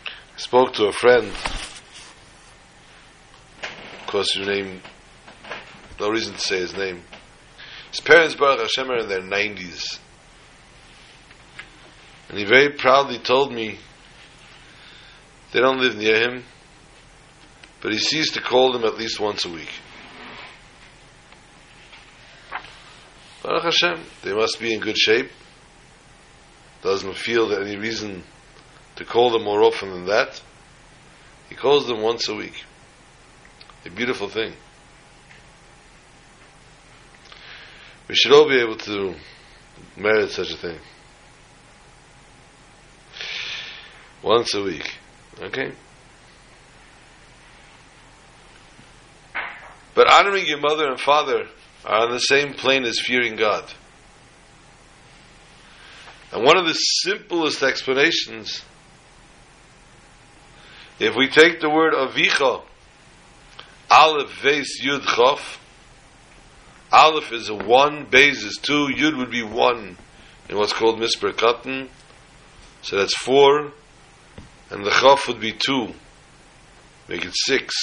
I 0.06 0.40
spoke 0.40 0.74
to 0.74 0.86
a 0.86 0.92
friend, 0.92 1.32
of 3.62 4.06
course, 4.06 4.36
your 4.36 4.46
name 4.46 4.82
no 6.00 6.10
reason 6.10 6.34
to 6.34 6.40
say 6.40 6.60
his 6.60 6.76
name. 6.76 7.02
His 7.98 8.06
parents, 8.06 8.36
Baruch 8.36 8.60
Hashem, 8.60 8.88
are 8.92 8.98
in 8.98 9.08
their 9.08 9.22
90s. 9.22 9.98
And 12.28 12.38
he 12.38 12.44
very 12.44 12.68
proudly 12.70 13.18
told 13.18 13.52
me 13.52 13.76
they 15.50 15.58
don't 15.58 15.80
live 15.80 15.96
near 15.96 16.20
him, 16.20 16.44
but 17.80 17.90
he 17.90 17.98
sees 17.98 18.30
to 18.32 18.40
call 18.40 18.72
them 18.72 18.84
at 18.84 18.96
least 18.96 19.18
once 19.18 19.44
a 19.44 19.50
week. 19.50 19.72
Baruch 23.42 23.64
Hashem, 23.64 24.04
they 24.22 24.32
must 24.32 24.60
be 24.60 24.72
in 24.72 24.78
good 24.78 24.96
shape. 24.96 25.32
Doesn't 26.82 27.16
feel 27.16 27.48
that 27.48 27.62
any 27.62 27.76
reason 27.76 28.22
to 28.94 29.04
call 29.04 29.30
them 29.30 29.42
more 29.42 29.64
often 29.64 29.90
than 29.90 30.04
that. 30.04 30.40
He 31.48 31.56
calls 31.56 31.88
them 31.88 32.00
once 32.00 32.28
a 32.28 32.34
week. 32.36 32.62
A 33.84 33.90
beautiful 33.90 34.28
thing. 34.28 34.52
We 38.08 38.14
should 38.14 38.32
all 38.32 38.48
be 38.48 38.58
able 38.60 38.76
to 38.76 39.14
merit 39.96 40.30
such 40.30 40.50
a 40.50 40.56
thing. 40.56 40.78
Once 44.22 44.54
a 44.54 44.62
week. 44.62 44.90
Okay? 45.40 45.72
But 49.94 50.10
honoring 50.10 50.46
your 50.46 50.60
mother 50.60 50.88
and 50.88 50.98
father 50.98 51.48
are 51.84 52.06
on 52.06 52.12
the 52.12 52.18
same 52.18 52.54
plane 52.54 52.84
as 52.84 52.98
fearing 52.98 53.36
God. 53.36 53.64
And 56.32 56.44
one 56.44 56.56
of 56.56 56.66
the 56.66 56.74
simplest 56.74 57.62
explanations, 57.62 58.62
if 60.98 61.14
we 61.14 61.28
take 61.28 61.60
the 61.60 61.70
word 61.70 61.94
avicha, 61.94 62.62
aleph, 63.90 64.40
ves, 64.42 64.80
yud, 64.84 65.00
chof, 65.00 65.58
Aleph 66.90 67.32
is 67.32 67.50
one, 67.50 68.06
Beis 68.06 68.44
is 68.44 68.58
two, 68.62 68.88
Yud 68.88 69.18
would 69.18 69.30
be 69.30 69.42
one 69.42 69.98
in 70.48 70.56
what's 70.56 70.72
called 70.72 70.98
Misper 70.98 71.32
Katan. 71.32 71.88
So 72.82 72.96
that's 72.96 73.16
four. 73.16 73.72
And 74.70 74.84
the 74.84 74.90
Chaf 74.90 75.28
would 75.28 75.40
be 75.40 75.52
two. 75.52 75.92
Make 77.08 77.24
it 77.24 77.34
six. 77.34 77.74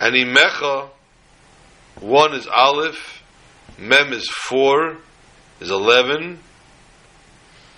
And 0.00 0.14
Imecha, 0.14 0.90
one 2.00 2.34
is 2.34 2.46
Aleph, 2.46 3.22
Mem 3.78 4.12
is 4.12 4.28
four, 4.28 4.98
is 5.60 5.70
eleven. 5.70 6.40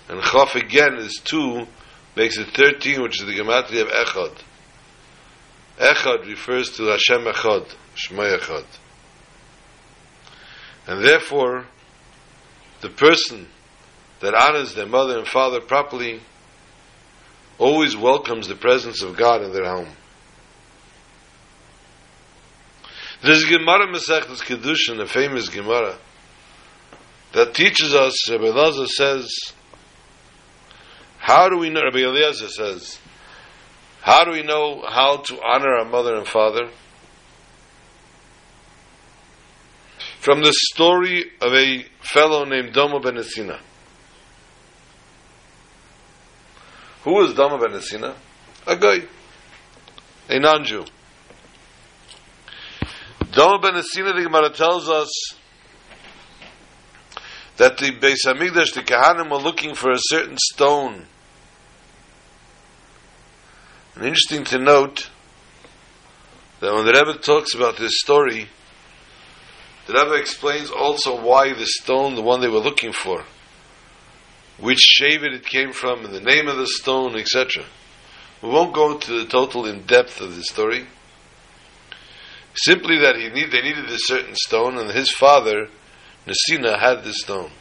And 0.09 0.21
Chaf 0.21 0.55
again 0.55 0.95
is 0.95 1.21
two, 1.23 1.67
makes 2.15 2.37
it 2.37 2.47
thirteen, 2.47 3.01
which 3.01 3.19
is 3.21 3.25
the 3.25 3.33
Gematria 3.33 3.81
of 3.83 3.89
Echad. 3.89 4.37
Echad 5.77 6.25
refers 6.27 6.69
to 6.77 6.85
Hashem 6.85 7.25
Echad, 7.25 7.75
Shema 7.95 8.37
Echad. 8.37 8.65
And 10.87 11.03
therefore, 11.03 11.65
the 12.81 12.89
person 12.89 13.47
that 14.19 14.33
honors 14.33 14.75
their 14.75 14.85
mother 14.85 15.17
and 15.17 15.27
father 15.27 15.59
properly 15.59 16.21
always 17.57 17.95
welcomes 17.95 18.47
the 18.47 18.55
presence 18.55 19.01
of 19.01 19.17
God 19.17 19.41
in 19.41 19.53
their 19.53 19.65
home. 19.65 19.89
There's 23.23 23.45
Gemara 23.45 23.87
Masechtas 23.87 24.41
Kedushin, 24.43 25.01
a 25.01 25.07
famous 25.07 25.49
Gemara, 25.49 25.97
that 27.33 27.53
teaches 27.53 27.95
us, 27.95 28.29
Rabbi 28.29 28.43
Elazar 28.43 28.87
says, 28.87 29.31
how 31.17 31.49
do 31.49 31.57
we 31.57 31.69
know, 31.69 31.81
Rabbi 31.81 31.99
Eliezer 31.99 32.49
says, 32.49 32.99
how 34.01 34.23
do 34.25 34.31
we 34.31 34.43
know 34.43 34.83
how 34.87 35.17
to 35.17 35.41
honor 35.43 35.77
our 35.79 35.85
mother 35.85 36.15
and 36.15 36.27
father? 36.27 36.69
From 40.25 40.41
the 40.41 40.51
story 40.51 41.23
of 41.39 41.53
a 41.53 41.85
fellow 42.01 42.45
named 42.45 42.73
Domo 42.73 42.99
ben 42.99 43.13
Esina. 43.13 43.59
Who 47.03 47.13
was 47.13 47.35
Domo 47.35 47.59
ben 47.59 47.79
Esina? 47.79 48.15
A 48.65 48.75
guy, 48.75 49.01
a 50.27 50.39
non-Jew. 50.39 50.83
Domo 53.33 53.59
ben 53.59 53.75
Esina, 53.75 54.15
the 54.15 54.23
Gemara 54.23 54.49
tells 54.49 54.89
us 54.89 55.11
that 57.57 57.77
the 57.77 57.91
Beis 57.91 58.25
Hamikdash, 58.25 58.73
the 58.73 58.81
Kahanim, 58.81 59.29
were 59.29 59.37
looking 59.37 59.75
for 59.75 59.91
a 59.91 59.99
certain 59.99 60.37
stone. 60.39 61.05
And 63.93 64.05
interesting 64.05 64.43
to 64.45 64.57
note 64.57 65.07
that 66.61 66.73
when 66.73 66.83
the 66.83 66.93
Rebbe 66.93 67.19
talks 67.19 67.53
about 67.53 67.77
this 67.77 67.99
story, 67.99 68.49
the 69.87 69.93
Rebbe 69.93 70.15
explains 70.15 70.71
also 70.71 71.21
why 71.21 71.53
the 71.53 71.65
stone, 71.65 72.15
the 72.15 72.21
one 72.21 72.41
they 72.41 72.47
were 72.47 72.59
looking 72.59 72.91
for, 72.91 73.23
which 74.59 74.79
Shevet 74.99 75.33
it 75.33 75.45
came 75.45 75.73
from, 75.73 76.05
and 76.05 76.13
the 76.13 76.21
name 76.21 76.47
of 76.47 76.57
the 76.57 76.67
stone, 76.67 77.15
etc. 77.15 77.63
We 78.41 78.49
won't 78.49 78.73
go 78.73 78.93
into 78.93 79.19
the 79.19 79.25
total 79.25 79.65
in 79.65 79.85
depth 79.85 80.21
of 80.21 80.35
the 80.35 80.43
story. 80.43 80.87
Simply 82.55 82.99
that 82.99 83.15
he 83.17 83.29
need, 83.29 83.51
they 83.51 83.61
needed 83.61 83.85
a 83.85 83.97
certain 83.97 84.35
stone, 84.35 84.77
and 84.77 84.89
his 84.91 85.11
father, 85.11 85.67
Nesina, 86.25 86.79
had 86.79 87.03
this 87.03 87.21
stone. 87.21 87.51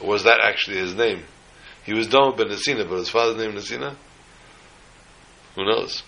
Or 0.00 0.08
was 0.08 0.24
that 0.24 0.40
actually 0.42 0.78
his 0.78 0.94
name? 0.94 1.24
He 1.84 1.92
was 1.92 2.08
Dom 2.08 2.36
ben 2.36 2.48
Nesina, 2.48 2.88
but 2.88 2.96
his 2.96 3.10
father's 3.10 3.36
name 3.36 3.52
Nesina? 3.52 3.96
Who 5.54 5.64
knows? 5.64 6.02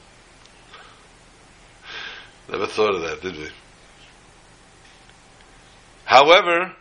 Never 2.51 2.67
thought 2.67 2.95
of 2.95 3.03
that, 3.03 3.21
did 3.21 3.37
we? 3.37 3.49
However, 6.09 6.73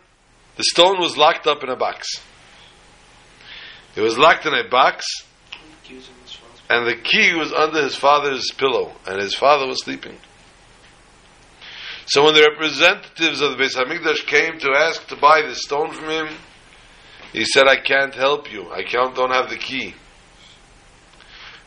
the 0.56 0.64
stone 0.64 1.02
was 1.02 1.18
locked 1.18 1.48
up 1.48 1.62
in 1.62 1.68
a 1.68 1.76
box. 1.76 2.08
It 3.94 4.00
was 4.00 4.18
locked 4.18 4.46
in 4.46 4.54
a 4.54 4.64
box, 4.70 5.06
and 6.70 6.88
the 6.88 6.96
key 6.96 7.34
was 7.34 7.52
under 7.52 7.84
his 7.84 7.98
father's 7.98 8.50
pillow, 8.52 8.94
and 9.06 9.22
his 9.22 9.36
father 9.36 9.68
was 9.68 9.84
sleeping. 9.84 10.18
So 12.06 12.24
when 12.24 12.36
the 12.36 12.50
representatives 12.50 13.42
of 13.42 13.52
the 13.52 13.58
Beis 13.58 13.76
Hamikdash 13.76 14.26
came 14.28 14.60
to 14.60 14.72
ask 14.72 15.06
to 15.08 15.18
buy 15.18 15.42
the 15.42 15.56
stone 15.56 15.92
from 15.92 16.10
him, 16.10 16.28
he 17.34 17.44
said, 17.44 17.68
"I 17.68 17.82
can't 17.82 18.16
help 18.16 18.50
you. 18.50 18.72
I 18.72 18.84
can't, 18.84 19.14
don't 19.14 19.34
have 19.34 19.50
the 19.50 19.58
key." 19.58 19.94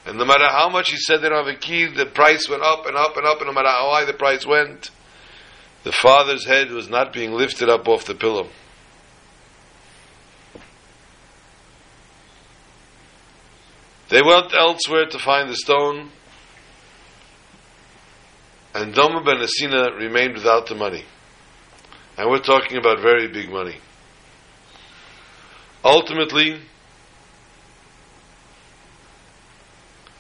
And 0.06 0.16
no 0.16 0.24
matter 0.24 0.48
how 0.48 0.70
much 0.70 0.90
he 0.92 0.96
said 0.96 1.20
they 1.20 1.28
don't 1.28 1.44
have 1.44 1.54
a 1.54 1.58
key, 1.58 1.88
the 1.88 2.06
price 2.06 2.48
went 2.48 2.62
up 2.62 2.86
and 2.86 2.96
up 2.96 3.18
and 3.18 3.26
up, 3.26 3.36
and 3.42 3.48
no 3.48 3.52
matter 3.52 3.68
how 3.68 3.90
high 3.90 4.06
the 4.06 4.14
price 4.14 4.46
went, 4.46 4.90
the 5.84 5.92
father's 5.92 6.44
head 6.44 6.70
was 6.70 6.88
not 6.88 7.12
being 7.12 7.32
lifted 7.32 7.68
up 7.68 7.88
off 7.88 8.04
the 8.04 8.14
pillow. 8.14 8.48
They 14.08 14.22
went 14.22 14.52
elsewhere 14.58 15.06
to 15.06 15.18
find 15.18 15.48
the 15.48 15.56
stone, 15.56 16.10
and 18.74 18.92
Doma 18.92 19.24
ben 19.24 19.36
Asina 19.36 19.96
remained 19.96 20.34
without 20.34 20.66
the 20.66 20.74
money. 20.74 21.04
And 22.18 22.28
we're 22.28 22.40
talking 22.40 22.76
about 22.76 23.00
very 23.00 23.28
big 23.28 23.50
money. 23.50 23.76
Ultimately, 25.84 26.60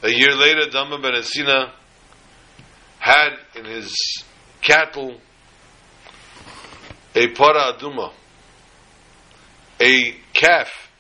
a 0.02 0.08
year 0.08 0.34
later, 0.34 0.70
Dama 0.70 0.98
ben 0.98 1.12
Asina 1.12 1.72
had 2.98 3.30
in 3.56 3.66
his 3.66 3.94
cattle 4.62 5.20
a 7.20 7.28
para 7.28 7.72
aduma, 7.74 8.12
a 9.78 10.14
calf 10.32 10.90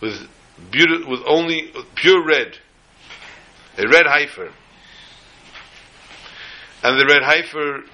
with 0.00 0.26
beautiful, 0.70 1.10
with 1.10 1.20
only 1.26 1.70
pure 1.94 2.24
red, 2.26 2.56
a 3.76 3.86
red 3.88 4.06
heifer, 4.06 4.50
and 6.82 6.98
the 6.98 7.06
red 7.06 7.22
heifer 7.22 7.84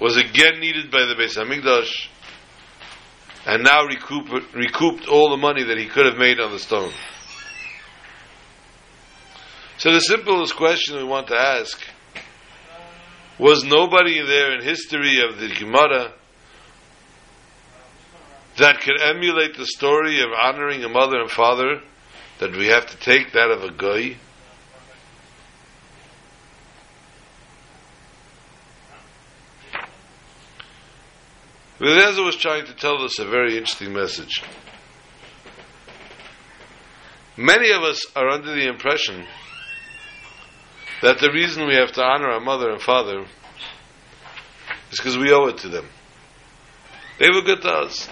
was 0.00 0.16
again 0.16 0.60
needed 0.60 0.90
by 0.90 1.04
the 1.04 1.14
Beis 1.14 1.36
Hamikdash, 1.36 2.08
and 3.44 3.64
now 3.64 3.84
recouped, 3.84 4.54
recouped 4.54 5.08
all 5.08 5.30
the 5.30 5.36
money 5.36 5.64
that 5.64 5.78
he 5.78 5.86
could 5.86 6.06
have 6.06 6.16
made 6.16 6.38
on 6.38 6.52
the 6.52 6.60
stone. 6.60 6.92
So 9.78 9.92
the 9.92 10.00
simplest 10.00 10.54
question 10.54 10.96
we 10.96 11.04
want 11.04 11.26
to 11.28 11.36
ask 11.36 11.80
was 13.38 13.62
nobody 13.64 14.20
there 14.20 14.54
in 14.54 14.64
history 14.64 15.22
of 15.22 15.38
the 15.38 15.48
Gemara 15.48 16.12
that 18.56 18.80
could 18.80 19.00
emulate 19.00 19.56
the 19.56 19.66
story 19.66 20.20
of 20.20 20.28
honoring 20.32 20.82
a 20.82 20.88
mother 20.88 21.20
and 21.20 21.30
father 21.30 21.80
that 22.40 22.50
we 22.52 22.66
have 22.66 22.86
to 22.86 22.96
take 22.98 23.32
that 23.32 23.50
of 23.50 23.62
a 23.62 23.70
guy? 23.70 24.16
Eliezer 31.80 32.24
was 32.24 32.34
trying 32.34 32.66
to 32.66 32.74
tell 32.74 33.04
us 33.04 33.20
a 33.20 33.24
very 33.24 33.56
interesting 33.56 33.92
message. 33.92 34.42
Many 37.36 37.70
of 37.70 37.84
us 37.84 38.04
are 38.16 38.28
under 38.28 38.52
the 38.52 38.66
impression 38.66 39.24
that 41.02 41.18
the 41.20 41.30
reason 41.32 41.66
we 41.66 41.74
have 41.74 41.92
to 41.92 42.02
honor 42.02 42.28
our 42.28 42.40
mother 42.40 42.70
and 42.70 42.80
father 42.80 43.24
is 44.90 44.98
because 44.98 45.16
we 45.16 45.32
owe 45.32 45.46
it 45.46 45.58
to 45.58 45.68
them. 45.68 45.86
They 47.18 47.28
were 47.30 47.42
good 47.42 47.62
to 47.62 47.68
us. 47.68 48.08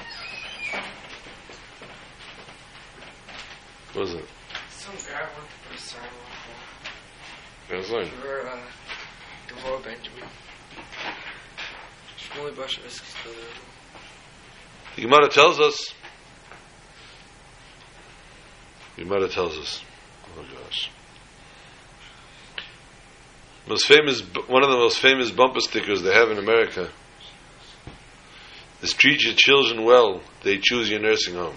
What 3.92 4.02
was 4.02 4.14
it? 4.14 4.24
Some 4.70 4.94
guy 4.94 5.20
went 5.22 5.48
to 5.48 5.68
put 5.68 5.76
a 5.76 5.80
sign 5.80 6.02
on 6.02 6.08
That's 7.70 7.88
fine. 7.90 8.20
for 8.20 8.46
uh, 8.46 8.58
Devorah 9.48 9.84
Benjamin. 9.84 10.28
Shmuley 12.18 12.90
still 12.90 13.32
there. 13.32 13.42
The 14.96 15.02
Gemara 15.02 15.28
tells 15.28 15.60
us. 15.60 15.94
The 18.96 19.04
Gemara 19.04 19.28
tells 19.28 19.56
us. 19.58 19.82
Oh 20.38 20.42
gosh. 20.42 20.90
Most 23.68 23.86
famous, 23.88 24.20
one 24.46 24.62
of 24.62 24.70
the 24.70 24.76
most 24.76 25.00
famous 25.00 25.32
bumper 25.32 25.58
stickers 25.60 26.02
they 26.02 26.14
have 26.14 26.30
in 26.30 26.38
America 26.38 26.88
is 28.80 28.92
"Treat 28.92 29.24
your 29.24 29.34
children 29.36 29.84
well; 29.84 30.22
they 30.44 30.58
choose 30.58 30.88
your 30.88 31.00
nursing 31.00 31.34
home." 31.34 31.56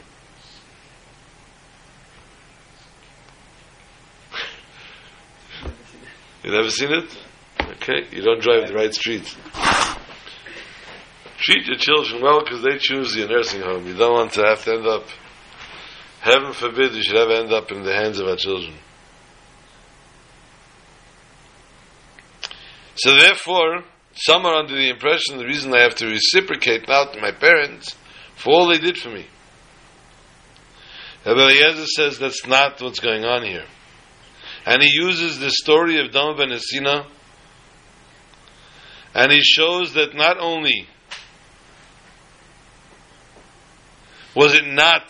you 6.44 6.52
never 6.52 6.72
seen 6.72 6.92
it? 6.92 7.16
Okay, 7.62 8.08
you 8.12 8.24
don't 8.24 8.42
drive 8.42 8.68
the 8.68 8.74
right 8.74 8.94
streets. 8.94 9.36
Treat 11.38 11.68
your 11.68 11.78
children 11.78 12.24
well 12.24 12.44
because 12.44 12.64
they 12.64 12.80
choose 12.80 13.16
your 13.16 13.30
nursing 13.30 13.62
home. 13.62 13.86
You 13.88 13.94
don't 13.94 14.14
want 14.14 14.34
to 14.34 14.42
have 14.44 14.64
to 14.66 14.74
end 14.74 14.88
up. 14.88 15.04
Heaven 16.22 16.54
forbid 16.54 16.96
you 16.96 17.04
should 17.04 17.18
ever 17.18 17.34
end 17.34 17.54
up 17.54 17.72
in 17.72 17.84
the 17.84 17.94
hands 17.94 18.20
of 18.20 18.28
our 18.28 18.36
children. 18.36 18.74
So 23.00 23.16
therefore, 23.16 23.84
some 24.14 24.46
are 24.46 24.56
under 24.56 24.76
the 24.76 24.90
impression 24.90 25.38
the 25.38 25.46
reason 25.46 25.74
I 25.74 25.84
have 25.84 25.96
to 25.96 26.08
reciprocate 26.08 26.86
now 26.88 27.06
to 27.06 27.22
my 27.22 27.32
parents 27.32 27.96
for 28.36 28.52
all 28.52 28.68
they 28.68 28.78
did 28.78 28.98
for 28.98 29.10
me. 29.10 29.26
Rabbi 31.26 31.86
says 31.96 32.20
that's 32.20 32.46
not 32.46 32.82
what's 32.82 33.00
going 33.00 33.24
on 33.24 33.44
here. 33.44 33.66
And 34.66 34.82
he 34.82 34.90
uses 34.92 35.40
the 35.40 35.50
story 35.50 36.04
of 36.04 36.12
Dama 36.12 36.36
ben 36.36 36.50
Esina, 36.50 37.06
and 39.16 39.32
he 39.32 39.42
shows 39.42 39.94
that 39.94 40.14
not 40.14 40.38
only 40.38 40.88
was 44.36 44.54
it 44.54 44.68
not 44.68 45.10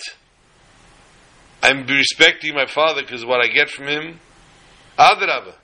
I'm 1.63 1.88
respecting 1.88 2.54
my 2.54 2.67
father 2.67 3.02
because 3.02 3.25
what 3.25 3.43
I 3.43 3.47
get 3.47 3.69
from 3.69 3.88
him, 3.88 4.19
Adrabah. 4.97 5.56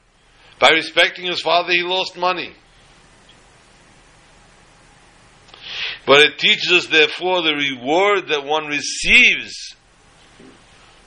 By 0.60 0.70
respecting 0.70 1.26
his 1.26 1.42
father, 1.42 1.72
he 1.72 1.84
lost 1.84 2.18
money. 2.18 2.54
But 6.06 6.22
it 6.22 6.38
teaches 6.38 6.72
us, 6.72 6.88
therefore, 6.88 7.42
the 7.42 7.56
reward 7.56 8.28
that 8.30 8.46
one 8.46 8.68
receives 8.68 9.76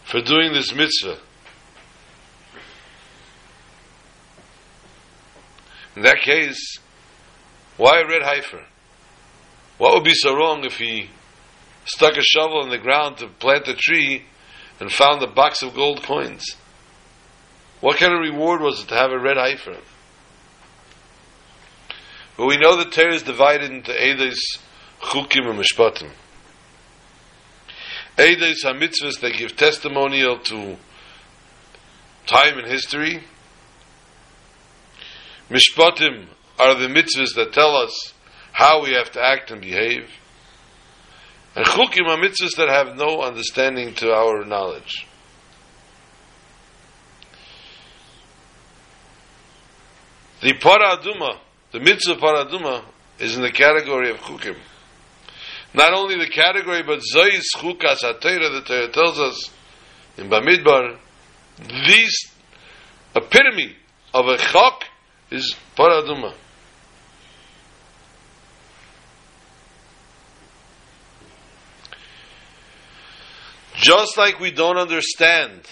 for 0.04 0.20
doing 0.20 0.52
this 0.52 0.74
mitzvah. 0.74 1.18
In 5.96 6.02
that 6.02 6.20
case, 6.22 6.78
why 7.76 8.02
red 8.02 8.22
heifer? 8.22 8.64
What 9.78 9.94
would 9.94 10.04
be 10.04 10.14
so 10.14 10.34
wrong 10.34 10.64
if 10.64 10.76
he 10.78 11.10
stuck 11.84 12.16
a 12.16 12.22
shovel 12.22 12.62
in 12.62 12.70
the 12.70 12.78
ground 12.78 13.18
to 13.18 13.28
plant 13.28 13.68
a 13.68 13.74
tree 13.74 14.24
and 14.80 14.90
found 14.92 15.22
a 15.22 15.26
box 15.26 15.62
of 15.62 15.74
gold 15.74 16.02
coins? 16.02 16.56
What 17.80 17.98
kind 17.98 18.12
of 18.12 18.20
reward 18.20 18.60
was 18.60 18.82
it 18.82 18.88
to 18.88 18.94
have 18.94 19.12
a 19.12 19.18
red 19.18 19.38
eye 19.38 19.56
for 19.56 19.72
heifer? 19.72 19.84
But 22.36 22.46
we 22.46 22.56
know 22.56 22.76
the 22.76 22.90
Torah 22.90 23.14
is 23.14 23.22
divided 23.24 23.70
into 23.72 23.92
Eidos, 23.92 24.38
Chukim, 25.00 25.50
and 25.50 25.58
Mishpatim. 25.58 26.10
Eidos 28.16 28.64
are 28.64 28.74
mitzvahs 28.74 29.20
that 29.20 29.34
give 29.36 29.56
testimonial 29.56 30.38
to 30.38 30.76
time 32.26 32.58
and 32.58 32.66
history. 32.66 33.24
Mishpatim 35.50 36.26
are 36.58 36.74
the 36.74 36.88
mitzvahs 36.88 37.34
that 37.34 37.52
tell 37.52 37.76
us 37.76 38.12
how 38.52 38.82
we 38.82 38.92
have 38.92 39.10
to 39.12 39.20
act 39.20 39.50
and 39.50 39.60
behave. 39.60 40.10
And 41.56 41.64
chukim 41.64 42.06
are 42.06 42.18
mitzvahs 42.18 42.56
that 42.56 42.68
have 42.68 42.96
no 42.96 43.22
understanding 43.22 43.94
to 43.94 44.12
our 44.12 44.44
knowledge. 44.44 45.07
The 50.40 50.54
paraduma, 50.54 51.38
the 51.72 51.80
mitzvah 51.80 52.14
paraduma, 52.16 52.84
is 53.18 53.36
in 53.36 53.42
the 53.42 53.50
category 53.50 54.10
of 54.10 54.18
chukim. 54.18 54.56
Not 55.74 55.92
only 55.92 56.16
the 56.16 56.30
category, 56.30 56.82
but 56.82 57.00
zois 57.00 57.42
chukas 57.56 58.02
atayra, 58.02 58.52
the 58.52 58.62
Torah 58.64 58.88
tells 58.90 59.18
us 59.18 59.50
in 60.16 60.28
Bamidbar, 60.28 60.96
this 61.58 62.32
epitome 63.14 63.76
of 64.14 64.26
a 64.26 64.38
chok 64.38 64.84
is 65.30 65.54
paraduma. 65.76 66.34
Just 73.76 74.16
like 74.16 74.40
we 74.40 74.50
don't 74.50 74.76
understand 74.76 75.62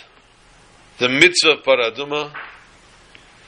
the 0.99 1.09
mitzvah 1.09 1.63
paraduma, 1.65 2.33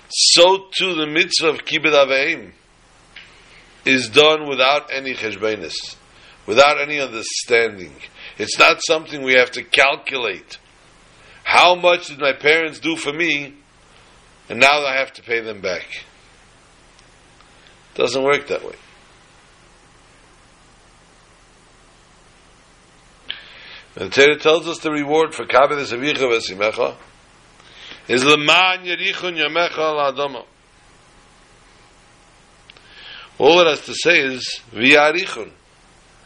so 0.09 0.69
too 0.77 0.95
the 0.95 1.07
mitzvah 1.07 1.49
of 1.49 1.65
kibbut 1.65 1.93
aveim 1.93 2.53
is 3.85 4.09
done 4.09 4.49
without 4.49 4.91
any 4.93 5.15
cheshbenis, 5.15 5.97
without 6.47 6.81
any 6.81 7.01
understanding. 7.01 7.95
It's 8.37 8.59
not 8.59 8.81
something 8.87 9.23
we 9.23 9.35
have 9.35 9.51
to 9.53 9.63
calculate. 9.63 10.59
How 11.45 11.75
much 11.75 12.09
did 12.09 12.19
my 12.19 12.33
parents 12.33 12.79
do 12.79 12.97
for 12.97 13.13
me, 13.13 13.55
and 14.49 14.61
now 14.61 14.85
I 14.85 14.99
have 14.99 15.13
to 15.15 15.23
pay 15.23 15.41
them 15.41 15.61
back? 15.61 15.87
Doesn't 17.95 18.23
work 18.23 18.47
that 18.49 18.65
way. 18.65 18.77
And 23.97 24.13
the 24.13 24.15
Torah 24.15 24.39
tells 24.39 24.69
us 24.69 24.79
the 24.79 24.93
reward 24.93 25.35
for 25.35 25.45
Kabbalah 25.47 25.83
Savicha 25.83 26.19
Vesimecha 26.19 26.97
is 28.09 28.25
Leman 28.25 28.85
Yerichun 28.85 29.37
Yamecha 29.37 29.79
Al 29.79 30.47
All 33.39 33.61
it 33.61 33.67
has 33.67 33.83
to 33.83 33.95
say 33.95 34.19
is 34.21 34.61
V'yarichun, 34.73 35.51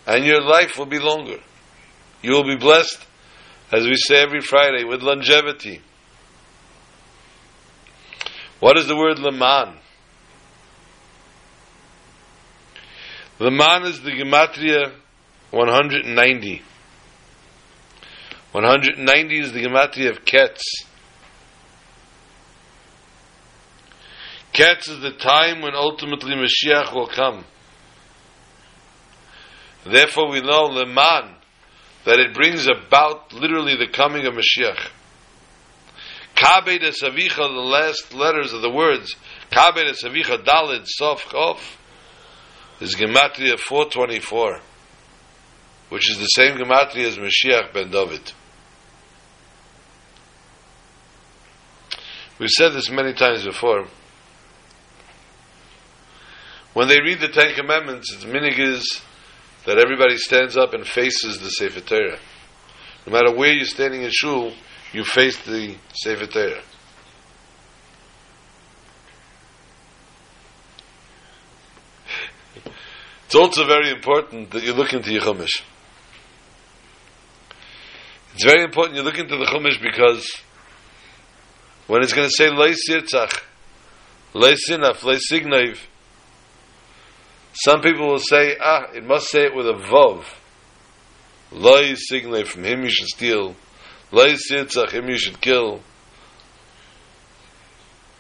and 0.07 0.25
your 0.25 0.41
life 0.43 0.79
will 0.79 0.87
be 0.87 1.01
longer. 1.01 1.39
You 2.23 2.33
will 2.33 2.45
be 2.45 2.57
blessed, 2.57 3.05
as 3.73 3.85
we 3.85 3.97
say 3.97 4.23
every 4.23 4.41
Friday, 4.41 4.85
with 4.85 5.03
longevity. 5.03 5.83
What 8.61 8.79
is 8.79 8.87
the 8.87 8.97
word 8.97 9.19
Leman? 9.19 9.77
Leman 13.41 13.87
is 13.87 14.01
the 14.03 14.13
Gematria 14.13 14.93
190. 15.51 16.63
190 18.53 19.41
is 19.41 19.53
the 19.53 19.65
Gematria 19.65 20.11
of 20.11 20.25
Ketz. 20.25 20.61
Is 24.55 25.01
the 25.01 25.17
time 25.19 25.63
when 25.63 25.75
ultimately 25.75 26.35
Mashiach 26.35 26.95
will 26.95 27.07
come. 27.07 27.45
Therefore 29.85 30.31
we 30.31 30.41
know 30.41 30.65
Leman, 30.65 31.37
that 32.05 32.19
it 32.19 32.35
brings 32.35 32.69
about 32.69 33.33
literally 33.33 33.77
the 33.77 33.89
coming 33.89 34.27
of 34.27 34.35
Mashiach. 34.35 34.91
Kabe 36.35 36.81
de 36.81 36.91
Savicha, 36.91 37.37
the 37.37 37.45
last 37.45 38.13
letters 38.13 38.53
of 38.53 38.63
the 38.63 38.71
words, 38.71 39.17
Kabe 39.51 39.87
de 39.87 39.93
Savicha 39.93 40.43
Dalid 40.45 40.87
Sof 40.87 41.25
Chof, 41.25 41.61
is 42.81 42.97
Gematria 42.97 43.59
424, 43.59 44.61
which 45.89 46.11
is 46.11 46.19
the 46.19 46.27
same 46.27 46.57
Gematria 46.57 47.07
as 47.07 47.19
Mashiach 47.19 47.73
ben 47.73 47.91
David. 47.91 48.33
We've 52.39 52.51
said 52.51 52.71
this 52.71 52.91
many 52.91 53.15
times 53.15 53.45
before. 53.45 53.87
When 56.75 56.89
they 56.89 57.01
read 57.01 57.21
the 57.21 57.29
Ten 57.29 57.55
Commandments, 57.55 58.17
the 58.17 58.27
minhag 58.27 58.59
is 58.59 59.03
that 59.67 59.79
everybody 59.79 60.17
stands 60.17 60.57
up 60.57 60.73
and 60.73 60.87
faces 60.87 61.39
the 61.39 61.51
Sefer 61.51 61.81
Torah. 61.81 62.19
No 63.07 63.13
matter 63.13 63.35
where 63.35 63.53
you're 63.53 63.67
standing 63.67 64.03
in 64.03 64.11
shul, 64.11 64.53
you 64.93 65.05
face 65.05 65.37
the 65.45 65.77
Sefer 65.95 66.27
Torah. 66.27 66.63
It's 73.27 73.35
also 73.35 73.67
very 73.67 73.91
important 73.91 74.51
that 74.51 74.63
you 74.63 74.75
look 74.75 74.93
into 74.93 75.11
your 75.11 75.23
Chumash. 75.23 75.63
It's 78.35 78.45
very 78.45 78.63
important 78.63 78.97
you 78.97 79.03
look 79.03 79.19
into 79.19 79.37
the 79.37 79.45
Chumash 79.47 79.81
because 79.81 80.27
when 81.87 82.03
it's 82.03 82.13
going 82.13 82.29
to 82.29 82.35
say 82.35 82.51
Lei 82.51 82.73
Sirtzach, 82.73 83.43
Lei 84.35 84.55
Sinaf, 84.55 85.03
Lei 85.03 85.17
Signaiv, 85.17 85.79
some 87.53 87.81
people 87.83 88.09
will 88.09 88.19
say, 88.19 88.57
ah, 88.61 88.87
it 88.95 89.05
must 89.05 89.29
say 89.31 89.45
it 89.45 89.55
with 89.55 89.67
a 89.67 89.75
Vav. 89.75 90.25
Lei 91.53 91.93
Signaiv, 91.93 92.47
from 92.47 92.65
him 92.65 92.83
you 92.83 92.91
should 92.91 93.09
steal. 93.09 93.55
Lei 94.11 94.35
Sirtzach, 94.35 94.91
him 94.91 95.09
you 95.09 95.19
should 95.19 95.41
kill. 95.41 95.83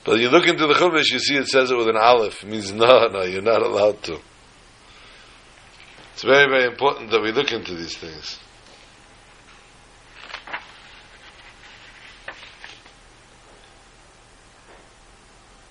But 0.04 0.20
you 0.20 0.28
look 0.28 0.46
into 0.46 0.66
the 0.66 0.74
Chumash, 0.74 1.12
you 1.12 1.18
see 1.18 1.36
it 1.36 1.46
says 1.46 1.70
it 1.70 1.76
with 1.76 1.88
an 1.88 1.96
Aleph. 1.96 2.42
It 2.42 2.48
means, 2.48 2.72
no, 2.72 3.06
no, 3.06 3.22
you're 3.22 3.40
not 3.40 3.62
allowed 3.62 4.02
to. 4.04 4.18
It's 6.12 6.24
very, 6.24 6.48
very 6.48 6.66
important 6.66 7.10
that 7.10 7.22
we 7.22 7.32
look 7.32 7.52
into 7.52 7.74
these 7.74 7.96
things. 7.96 8.38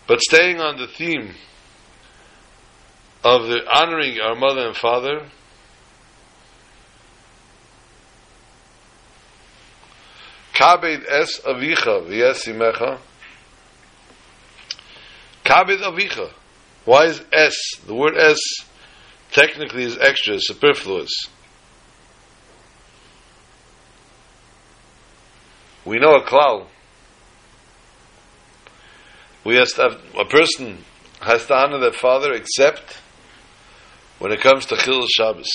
But 0.08 0.20
staying 0.22 0.60
on 0.60 0.78
the 0.78 0.88
theme 0.88 1.36
of 3.24 3.48
the 3.48 3.60
honoring 3.72 4.20
our 4.20 4.36
mother 4.36 4.68
and 4.68 4.76
father, 4.76 5.30
Kabed 10.54 11.06
es 11.08 11.40
avicha 11.40 12.06
v'yesimecha. 12.06 13.00
Kabed 15.44 15.82
avicha. 15.82 16.32
Why 16.86 17.06
is 17.06 17.24
es? 17.32 17.56
The 17.86 17.96
word 17.96 18.18
es 18.18 18.40
technically 19.32 19.84
is 19.84 19.98
extra, 19.98 20.38
superfluous. 20.40 21.12
We 25.86 26.00
know 26.00 26.16
a 26.16 26.24
klal. 26.24 26.68
We 29.44 29.56
have 29.56 29.72
have, 29.78 30.00
a 30.16 30.26
person 30.26 30.84
has 31.22 31.46
to 31.48 31.56
honor 31.56 31.80
their 31.80 31.92
father 31.92 32.34
except 32.34 33.00
when 34.22 34.32
it 34.32 34.40
comes 34.40 34.68
to 34.68 34.78
Chil 34.78 35.04
Shabbos. 35.08 35.50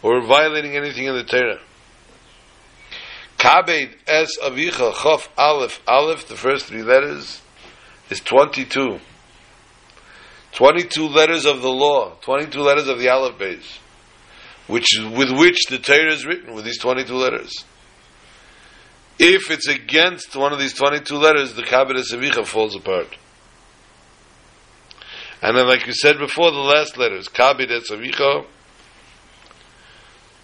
Or 0.00 0.24
violating 0.24 0.76
anything 0.76 1.06
in 1.06 1.14
the 1.16 1.24
Torah. 1.24 1.58
Kabed 3.36 3.96
es 4.06 4.38
avicha 4.40 4.92
chof 4.92 5.28
aleph 5.36 5.82
aleph, 5.88 6.28
the 6.28 6.36
first 6.36 6.66
three 6.66 6.84
letters, 6.84 7.42
is 8.10 8.20
22. 8.20 9.00
22 10.52 11.08
letters 11.08 11.46
of 11.46 11.62
the 11.62 11.68
law, 11.68 12.12
22 12.20 12.60
letters 12.60 12.86
of 12.86 13.00
the 13.00 13.08
aleph 13.08 13.38
beis, 13.38 13.78
which, 14.68 14.86
with 15.16 15.32
which 15.32 15.64
the 15.68 15.78
Torah 15.78 16.12
is 16.12 16.24
written, 16.24 16.54
with 16.54 16.64
these 16.64 16.78
22 16.78 17.12
letters. 17.12 17.64
If 19.18 19.50
it's 19.50 19.66
against 19.66 20.36
one 20.36 20.52
of 20.52 20.60
these 20.60 20.74
22 20.74 21.16
letters, 21.16 21.54
the 21.54 21.64
Kabbalah 21.64 22.02
Savicha 22.02 22.46
falls 22.46 22.76
apart. 22.76 23.16
And 25.42 25.56
then, 25.56 25.66
like 25.66 25.86
you 25.86 25.92
said 25.92 26.18
before, 26.18 26.50
the 26.50 26.58
last 26.58 26.98
letters, 26.98 27.28
Kabbalah 27.28 27.80
Savicha, 27.80 28.44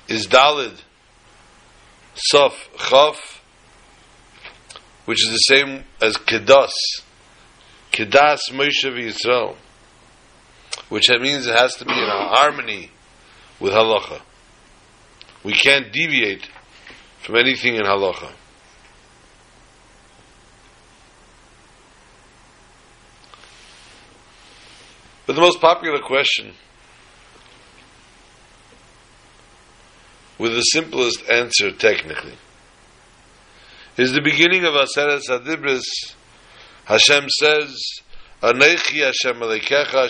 is 0.09 0.27
Dalid, 0.27 0.81
Sof, 2.15 2.71
Chof, 2.77 3.17
which 5.05 5.25
is 5.25 5.33
the 5.33 5.37
same 5.39 5.85
as 6.01 6.17
Kedas, 6.17 6.73
Kedas 7.93 8.39
Moshe 8.53 8.85
Yisrael, 8.85 9.57
which 10.89 11.09
means 11.09 11.47
it 11.47 11.59
has 11.59 11.75
to 11.77 11.85
be 11.85 11.93
in 11.93 12.09
harmony 12.09 12.91
with 13.61 13.73
Halacha. 13.73 14.21
We 15.45 15.53
can't 15.53 15.93
deviate 15.93 16.49
from 17.23 17.37
anything 17.37 17.77
in 17.77 17.83
Halacha. 17.83 18.33
But 25.27 25.35
the 25.35 25.43
most 25.43 25.61
popular 25.61 26.01
question, 26.01 26.55
with 30.39 30.55
the 30.55 30.63
simplest 30.63 31.29
answer 31.29 31.73
technically, 31.73 32.37
is 33.97 34.13
the 34.13 34.21
beginning 34.21 34.65
of 34.65 34.75
Aseret 34.75 35.29
Adibris. 35.29 35.83
Hashem 36.85 37.29
says, 37.29 37.83
Anechi 38.43 39.05
Hashem 39.05 39.41
Alekecha 39.41 40.09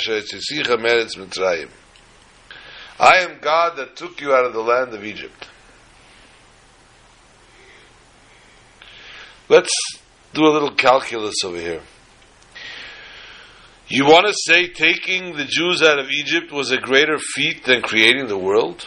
Meretz 0.79 1.17
Mitzrayim. 1.17 1.71
I 2.99 3.19
am 3.19 3.39
God 3.41 3.77
that 3.77 3.97
took 3.97 4.21
you 4.21 4.35
out 4.35 4.45
of 4.45 4.53
the 4.53 4.61
land 4.61 4.93
of 4.93 5.05
Egypt. 5.05 5.49
Let's 9.49 9.73
do 10.35 10.47
a 10.47 10.51
little 10.51 10.73
calculus 10.73 11.37
over 11.45 11.59
here. 11.59 11.83
You 13.89 14.05
want 14.05 14.27
to 14.27 14.35
say 14.35 14.67
taking 14.67 15.37
the 15.37 15.45
Jews 15.45 15.81
out 15.81 16.01
of 16.01 16.09
Egypt 16.11 16.51
was 16.51 16.73
a 16.73 16.77
greater 16.77 17.19
feat 17.19 17.65
than 17.65 17.83
creating 17.83 18.27
the 18.27 18.37
world? 18.37 18.85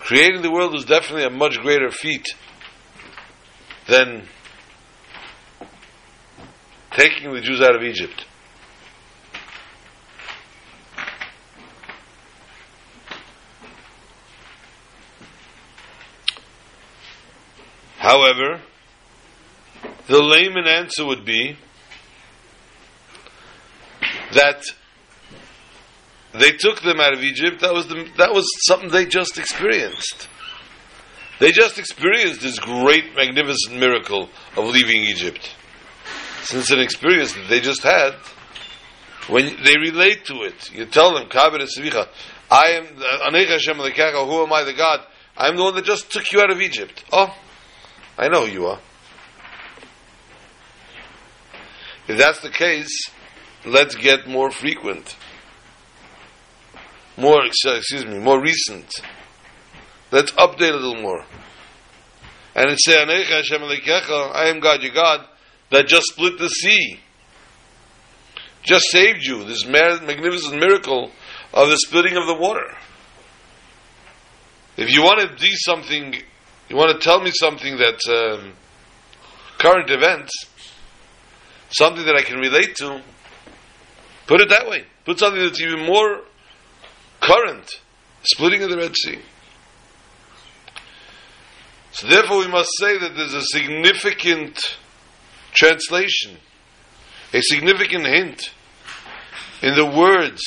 Creating 0.00 0.40
the 0.40 0.50
world 0.50 0.72
was 0.72 0.84
definitely 0.86 1.24
a 1.24 1.30
much 1.30 1.58
greater 1.60 1.90
feat 1.90 2.26
than 3.86 4.26
taking 6.90 7.32
the 7.32 7.40
Jews 7.42 7.60
out 7.60 7.74
of 7.74 7.82
Egypt. 7.82 8.24
However, 18.04 18.60
the 20.08 20.20
layman 20.20 20.66
answer 20.66 21.06
would 21.06 21.24
be 21.24 21.56
that 24.34 24.62
they 26.34 26.50
took 26.50 26.82
them 26.82 27.00
out 27.00 27.14
of 27.14 27.20
Egypt. 27.20 27.62
That 27.62 27.72
was 27.72 27.86
the, 27.88 28.06
that 28.18 28.34
was 28.34 28.46
something 28.66 28.90
they 28.90 29.06
just 29.06 29.38
experienced. 29.38 30.28
They 31.40 31.50
just 31.50 31.78
experienced 31.78 32.42
this 32.42 32.58
great, 32.58 33.16
magnificent 33.16 33.80
miracle 33.80 34.28
of 34.54 34.66
leaving 34.66 35.00
Egypt. 35.04 35.54
Since 36.42 36.72
an 36.72 36.80
experience 36.80 37.32
that 37.32 37.48
they 37.48 37.60
just 37.60 37.82
had, 37.82 38.16
when 39.28 39.46
they 39.64 39.78
relate 39.78 40.26
to 40.26 40.42
it, 40.42 40.70
you 40.74 40.84
tell 40.84 41.14
them, 41.14 41.26
I 41.32 42.66
am, 42.68 42.84
uh, 42.98 43.30
who 44.26 44.42
am 44.42 44.52
I, 44.52 44.64
the 44.64 44.74
God? 44.76 45.00
I'm 45.38 45.56
the 45.56 45.62
one 45.62 45.74
that 45.76 45.86
just 45.86 46.12
took 46.12 46.30
you 46.32 46.42
out 46.42 46.50
of 46.50 46.60
Egypt. 46.60 47.02
Oh, 47.10 47.34
I 48.16 48.28
know 48.28 48.44
you 48.44 48.66
are. 48.66 48.80
If 52.06 52.18
that's 52.18 52.40
the 52.40 52.50
case, 52.50 53.10
let's 53.64 53.94
get 53.94 54.28
more 54.28 54.50
frequent. 54.50 55.16
More, 57.16 57.44
excuse 57.44 58.04
me, 58.04 58.18
more 58.18 58.40
recent. 58.40 58.92
Let's 60.10 60.32
update 60.32 60.70
a 60.70 60.76
little 60.76 61.00
more. 61.00 61.24
And 62.54 62.70
it 62.70 62.78
say, 62.80 62.96
I 62.96 64.48
am 64.48 64.60
God, 64.60 64.82
your 64.82 64.92
God, 64.92 65.26
that 65.70 65.86
just 65.86 66.06
split 66.08 66.38
the 66.38 66.48
sea. 66.48 67.00
Just 68.62 68.90
saved 68.90 69.24
you. 69.24 69.44
This 69.44 69.66
magnificent 69.66 70.58
miracle 70.58 71.10
of 71.52 71.68
the 71.68 71.76
splitting 71.76 72.16
of 72.16 72.26
the 72.26 72.34
water. 72.34 72.76
If 74.76 74.90
you 74.90 75.02
want 75.02 75.20
to 75.20 75.36
do 75.36 75.52
something 75.52 76.14
you 76.68 76.76
want 76.76 76.92
to 76.92 76.98
tell 76.98 77.20
me 77.20 77.30
something 77.32 77.76
that's 77.76 78.08
um, 78.08 78.52
current 79.58 79.90
events, 79.90 80.32
something 81.70 82.04
that 82.06 82.16
I 82.16 82.22
can 82.22 82.38
relate 82.38 82.74
to, 82.76 83.02
put 84.26 84.40
it 84.40 84.48
that 84.48 84.68
way. 84.68 84.84
Put 85.04 85.18
something 85.18 85.42
that's 85.42 85.60
even 85.60 85.84
more 85.86 86.22
current, 87.20 87.80
splitting 88.22 88.62
of 88.62 88.70
the 88.70 88.76
Red 88.76 88.96
Sea. 88.96 89.18
So 91.92 92.08
therefore 92.08 92.38
we 92.38 92.48
must 92.48 92.70
say 92.78 92.98
that 92.98 93.14
there's 93.14 93.34
a 93.34 93.42
significant 93.42 94.78
translation, 95.52 96.38
a 97.32 97.40
significant 97.40 98.06
hint 98.06 98.50
in 99.62 99.74
the 99.76 99.86
words 99.86 100.42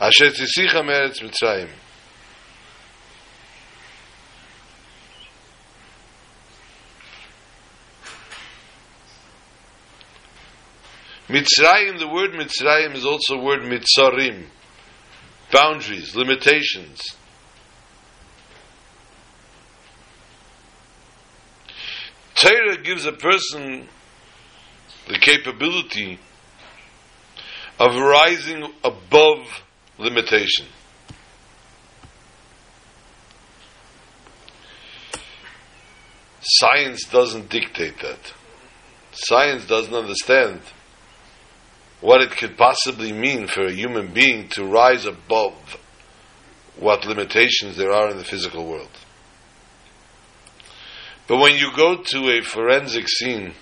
Asher 0.00 0.30
Tisicha 0.30 0.82
Meretz 0.82 1.22
Mitzrayim. 1.22 1.68
Mitzrayim, 11.28 11.98
the 11.98 12.08
word 12.08 12.32
Mitzrayim 12.32 12.94
is 12.94 13.06
also 13.06 13.40
word 13.40 13.60
Mitzarim, 13.60 14.44
boundaries, 15.50 16.14
limitations. 16.14 17.00
Torah 22.34 22.76
gives 22.82 23.06
a 23.06 23.12
person 23.12 23.88
the 25.08 25.18
capability 25.18 26.18
of 27.78 27.94
rising 27.96 28.70
above 28.82 29.62
limitation. 29.98 30.66
Science 36.40 37.04
doesn't 37.04 37.48
dictate 37.48 37.98
that. 38.00 38.34
Science 39.12 39.64
doesn't 39.66 39.94
understand 39.94 40.60
what 42.04 42.20
it 42.20 42.30
could 42.32 42.54
possibly 42.58 43.10
mean 43.12 43.46
for 43.46 43.64
a 43.64 43.72
human 43.72 44.12
being 44.12 44.46
to 44.46 44.62
rise 44.62 45.06
above 45.06 45.54
what 46.78 47.06
limitations 47.06 47.78
there 47.78 47.92
are 47.92 48.10
in 48.10 48.18
the 48.18 48.24
physical 48.24 48.68
world. 48.68 48.90
But 51.26 51.38
when 51.38 51.56
you 51.56 51.74
go 51.74 51.96
to 51.96 52.28
a 52.28 52.42
forensic 52.42 53.08
scene 53.08 53.54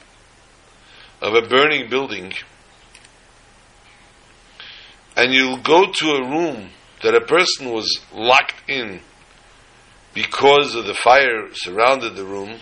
of 1.21 1.35
a 1.35 1.49
burning 1.49 1.89
building, 1.89 2.33
and 5.17 5.33
you 5.33 5.59
go 5.63 5.93
to 5.93 6.07
a 6.11 6.29
room 6.29 6.71
that 7.05 7.15
a 7.15 7.21
person 7.21 7.71
was 7.71 8.01
locked 8.13 8.69
in 8.69 9.03
because 10.15 10.75
of 10.75 10.87
the 10.87 10.95
fire 10.95 11.47
surrounded 11.53 12.17
the 12.17 12.25
room, 12.25 12.59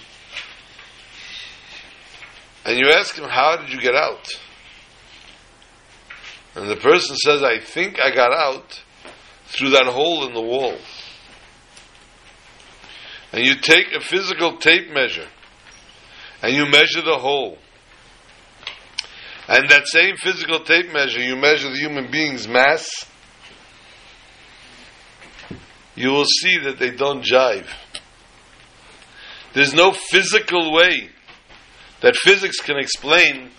and 2.66 2.78
you 2.78 2.92
ask 2.92 3.16
him, 3.16 3.30
How 3.30 3.56
did 3.56 3.70
you 3.70 3.80
get 3.80 3.94
out? 3.94 4.28
And 6.54 6.68
the 6.68 6.76
person 6.76 7.16
says, 7.16 7.42
I 7.42 7.58
think 7.60 7.98
I 8.00 8.14
got 8.14 8.32
out 8.32 8.82
through 9.46 9.70
that 9.70 9.86
hole 9.86 10.26
in 10.26 10.34
the 10.34 10.40
wall. 10.40 10.76
And 13.32 13.44
you 13.44 13.54
take 13.54 13.92
a 13.94 14.00
physical 14.00 14.56
tape 14.56 14.92
measure 14.92 15.28
and 16.42 16.54
you 16.54 16.66
measure 16.66 17.02
the 17.02 17.18
hole. 17.18 17.58
And 19.48 19.68
that 19.68 19.86
same 19.86 20.16
physical 20.16 20.60
tape 20.60 20.92
measure, 20.92 21.20
you 21.20 21.36
measure 21.36 21.70
the 21.70 21.76
human 21.76 22.10
being's 22.10 22.48
mass, 22.48 22.88
you 25.94 26.10
will 26.10 26.24
see 26.24 26.58
that 26.64 26.78
they 26.78 26.90
don't 26.90 27.24
jive. 27.24 27.66
There's 29.52 29.74
no 29.74 29.92
physical 29.92 30.72
way 30.72 31.10
that 32.00 32.16
physics 32.16 32.60
can 32.60 32.78
explain 32.78 33.50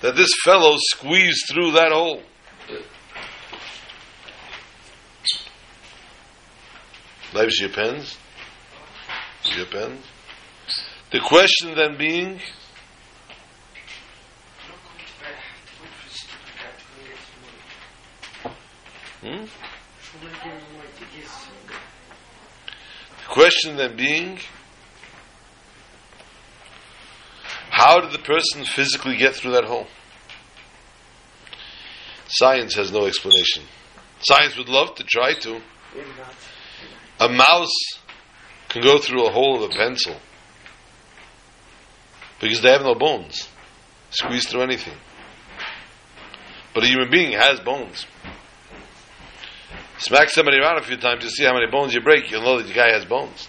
that 0.00 0.16
this 0.16 0.30
fellow 0.44 0.76
squeezed 0.78 1.46
through 1.48 1.72
that 1.72 1.92
hole. 1.92 2.22
Life's 7.34 7.60
your 7.60 7.70
pens? 7.70 8.16
The 11.10 11.20
question 11.20 11.74
then 11.74 11.96
being 11.96 12.40
hmm? 19.22 19.44
The 23.18 23.28
question 23.28 23.76
then 23.76 23.96
being 23.96 24.38
How 27.76 28.00
did 28.00 28.10
the 28.10 28.18
person 28.18 28.64
physically 28.64 29.18
get 29.18 29.34
through 29.34 29.52
that 29.52 29.64
hole? 29.64 29.86
Science 32.26 32.74
has 32.74 32.90
no 32.90 33.04
explanation. 33.04 33.64
Science 34.20 34.56
would 34.56 34.70
love 34.70 34.94
to 34.94 35.04
try 35.04 35.34
to. 35.34 35.60
A 37.20 37.28
mouse 37.28 37.76
can 38.70 38.82
go 38.82 38.96
through 38.96 39.26
a 39.26 39.30
hole 39.30 39.62
of 39.62 39.70
a 39.70 39.74
pencil 39.74 40.16
because 42.40 42.62
they 42.62 42.70
have 42.70 42.80
no 42.80 42.94
bones. 42.94 43.46
Squeeze 44.08 44.48
through 44.48 44.62
anything. 44.62 44.96
But 46.74 46.84
a 46.84 46.86
human 46.86 47.10
being 47.10 47.32
has 47.32 47.60
bones. 47.60 48.06
Smack 49.98 50.30
somebody 50.30 50.56
around 50.56 50.78
a 50.78 50.82
few 50.82 50.96
times 50.96 51.24
to 51.24 51.28
see 51.28 51.44
how 51.44 51.52
many 51.52 51.70
bones 51.70 51.92
you 51.92 52.00
break, 52.00 52.30
you'll 52.30 52.42
know 52.42 52.56
that 52.56 52.68
the 52.68 52.72
guy 52.72 52.90
has 52.90 53.04
bones. 53.04 53.48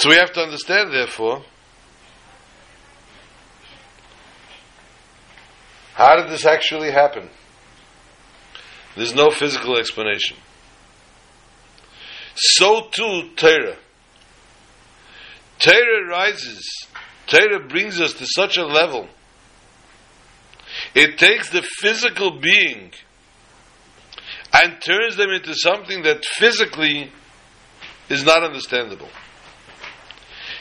So 0.00 0.08
we 0.08 0.16
have 0.16 0.32
to 0.32 0.40
understand, 0.40 0.94
therefore, 0.94 1.42
how 5.92 6.16
did 6.16 6.30
this 6.30 6.46
actually 6.46 6.90
happen? 6.90 7.28
There's 8.96 9.14
no 9.14 9.30
physical 9.30 9.76
explanation. 9.76 10.38
So 12.34 12.88
too, 12.90 13.32
Torah. 13.36 13.76
Torah 15.58 16.08
rises. 16.08 16.66
Torah 17.26 17.68
brings 17.68 18.00
us 18.00 18.14
to 18.14 18.26
such 18.26 18.56
a 18.56 18.64
level. 18.64 19.06
It 20.94 21.18
takes 21.18 21.50
the 21.50 21.60
physical 21.60 22.40
being 22.40 22.92
and 24.54 24.80
turns 24.80 25.16
them 25.16 25.28
into 25.28 25.54
something 25.54 26.04
that 26.04 26.24
physically 26.24 27.12
is 28.08 28.24
not 28.24 28.42
understandable. 28.42 29.10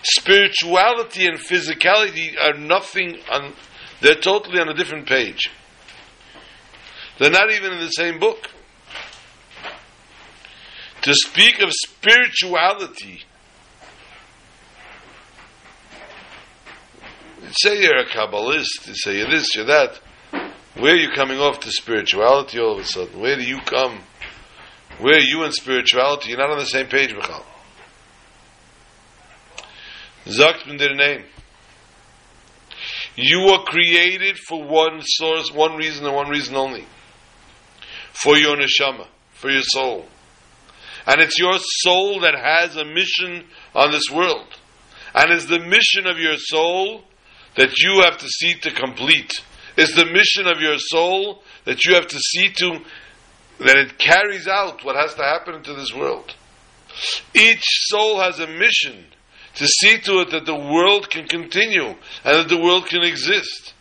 Spirituality 0.04 1.26
and 1.26 1.38
physicality 1.38 2.34
are 2.42 2.58
nothing 2.58 3.18
on, 3.32 3.54
they're 4.02 4.16
totally 4.16 4.60
on 4.60 4.70
a 4.70 4.74
different 4.74 5.08
page. 5.08 5.50
They're 7.18 7.32
not 7.32 7.52
even 7.52 7.74
in 7.74 7.80
the 7.80 7.90
same 7.90 8.20
book. 8.20 8.50
To 11.02 11.14
speak 11.14 11.62
of 11.62 11.72
spirituality, 11.72 13.24
say 17.52 17.82
you're 17.82 17.98
a 17.98 18.06
Kabbalist, 18.06 18.88
you 18.88 18.96
say 18.96 19.18
you're 19.18 19.30
this, 19.30 19.56
you're 19.56 19.66
that. 19.66 20.00
Where 20.76 20.94
are 20.94 20.98
you 20.98 21.10
coming 21.12 21.40
off 21.40 21.60
to 21.62 21.72
spirituality 21.72 22.60
all 22.60 22.74
of 22.74 22.80
a 22.80 22.86
sudden? 22.86 23.20
Where 23.20 23.36
do 23.36 23.44
you 23.44 23.60
come? 23.66 24.00
Where 25.00 25.16
are 25.16 25.22
you 25.22 25.44
in 25.44 25.52
spirituality? 25.52 26.30
You're 26.30 26.40
not 26.40 26.52
on 26.52 26.60
the 26.60 26.66
same 26.66 26.88
page, 26.88 27.14
Michal. 27.14 27.46
Sagt 30.30 30.68
in 30.68 30.78
their 30.78 30.96
name. 30.96 31.26
You 33.16 33.48
were 33.48 33.64
created 33.66 34.38
for 34.38 34.64
one 34.64 35.02
source, 35.02 35.52
one 35.52 35.76
reason, 35.76 36.06
and 36.06 36.16
one 36.16 36.30
reason 36.30 36.56
only. 36.56 36.86
For 38.14 38.38
your 38.38 38.56
neshama, 38.56 39.08
for 39.34 39.50
your 39.50 39.64
soul. 39.64 40.06
And 41.06 41.22
it's 41.22 41.40
your 41.40 41.58
soul 41.58 42.22
that 42.22 42.36
has 42.36 42.76
a 42.76 42.86
mission 42.86 43.46
on 43.74 43.92
this 43.92 44.10
world. 44.12 44.48
And 45.14 45.32
it's 45.32 45.46
the 45.46 45.60
mission 45.60 46.06
of 46.06 46.20
your 46.20 46.38
soul 46.38 47.04
that 47.56 47.78
you 47.80 48.02
have 48.02 48.18
to 48.20 48.28
see 48.28 48.54
to 48.62 48.72
complete. 48.72 49.42
It's 49.76 49.96
the 49.96 50.06
mission 50.06 50.48
of 50.48 50.62
your 50.62 50.78
soul 50.78 51.44
that 51.66 51.84
you 51.86 51.96
have 51.96 52.08
to 52.08 52.20
see 52.20 52.50
to 52.50 52.80
that 53.60 53.76
it 53.76 53.98
carries 53.98 54.48
out 54.48 54.86
what 54.86 54.96
has 54.96 55.16
to 55.16 55.24
happen 55.24 55.56
into 55.56 55.74
this 55.74 55.94
world. 55.94 56.36
Each 57.34 57.64
soul 57.88 58.20
has 58.22 58.40
a 58.40 58.48
mission 58.48 59.06
to 59.56 59.68
see 59.68 59.98
to 60.00 60.20
it 60.22 60.32
that 60.32 60.46
the 60.46 60.56
world 60.56 61.10
can 61.10 61.28
continue 61.28 61.88
and 61.88 61.98
that 62.24 62.50
the 62.50 62.60
world 62.60 62.88
can 62.88 63.02
exist. 63.04 63.74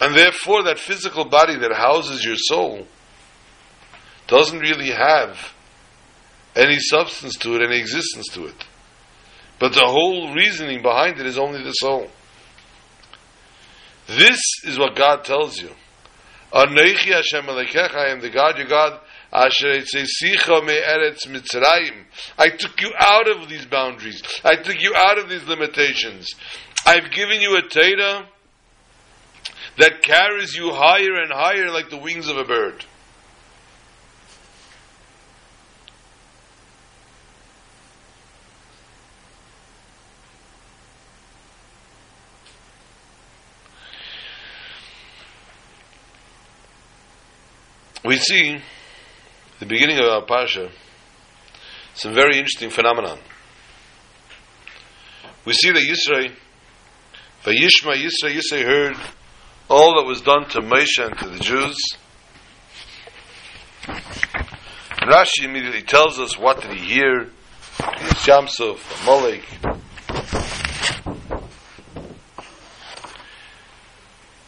And 0.00 0.14
therefore, 0.14 0.64
that 0.64 0.78
physical 0.78 1.24
body 1.24 1.56
that 1.56 1.72
houses 1.72 2.24
your 2.24 2.36
soul 2.36 2.86
doesn't 4.26 4.58
really 4.58 4.90
have 4.90 5.54
any 6.54 6.78
substance 6.78 7.36
to 7.36 7.54
it, 7.54 7.62
any 7.62 7.78
existence 7.78 8.28
to 8.32 8.46
it. 8.46 8.66
But 9.58 9.72
the 9.72 9.86
whole 9.86 10.34
reasoning 10.34 10.82
behind 10.82 11.18
it 11.18 11.26
is 11.26 11.38
only 11.38 11.62
the 11.62 11.72
soul. 11.72 12.10
This 14.06 14.40
is 14.64 14.78
what 14.78 14.96
God 14.96 15.24
tells 15.24 15.60
you. 15.60 15.70
Anoichi 16.52 17.12
Hashem 17.12 17.48
I 17.48 18.08
am 18.08 18.20
the 18.20 18.30
God, 18.30 18.58
your 18.58 18.68
God, 18.68 19.00
I 19.32 19.48
took 22.50 22.80
you 22.80 22.92
out 22.98 23.28
of 23.28 23.48
these 23.48 23.66
boundaries. 23.66 24.22
I 24.44 24.56
took 24.56 24.80
you 24.80 24.94
out 24.96 25.18
of 25.18 25.28
these 25.28 25.44
limitations. 25.44 26.34
I've 26.86 27.10
given 27.10 27.40
you 27.40 27.56
a 27.56 27.62
Torah 27.62 28.28
that 29.78 30.02
carries 30.02 30.54
you 30.54 30.70
higher 30.72 31.20
and 31.22 31.32
higher 31.32 31.70
like 31.70 31.90
the 31.90 31.98
wings 31.98 32.28
of 32.28 32.36
a 32.36 32.44
bird. 32.44 32.84
We 48.04 48.18
see 48.18 48.60
the 49.60 49.66
beginning 49.66 49.98
of 49.98 50.04
our 50.04 50.24
Pasha 50.24 50.70
some 51.96 52.12
very 52.12 52.36
interesting 52.36 52.68
phenomenon. 52.68 53.18
We 55.46 55.54
see 55.54 55.72
that 55.72 55.80
Yisro, 55.80 56.30
Vayishma 57.42 57.96
Yisro, 57.96 58.30
Yisro 58.30 58.62
heard 58.62 58.96
all 59.70 59.96
that 59.96 60.06
was 60.06 60.20
done 60.20 60.46
to 60.50 60.60
Moshe 60.60 60.98
and 60.98 61.18
to 61.18 61.28
the 61.30 61.38
Jews. 61.38 61.78
Rashi 65.06 65.44
immediately 65.44 65.82
tells 65.82 66.18
us 66.20 66.38
what 66.38 66.60
did 66.60 66.72
he 66.72 66.94
hear? 66.94 67.30
Shamsuf, 67.78 68.78
Molek. 69.06 69.42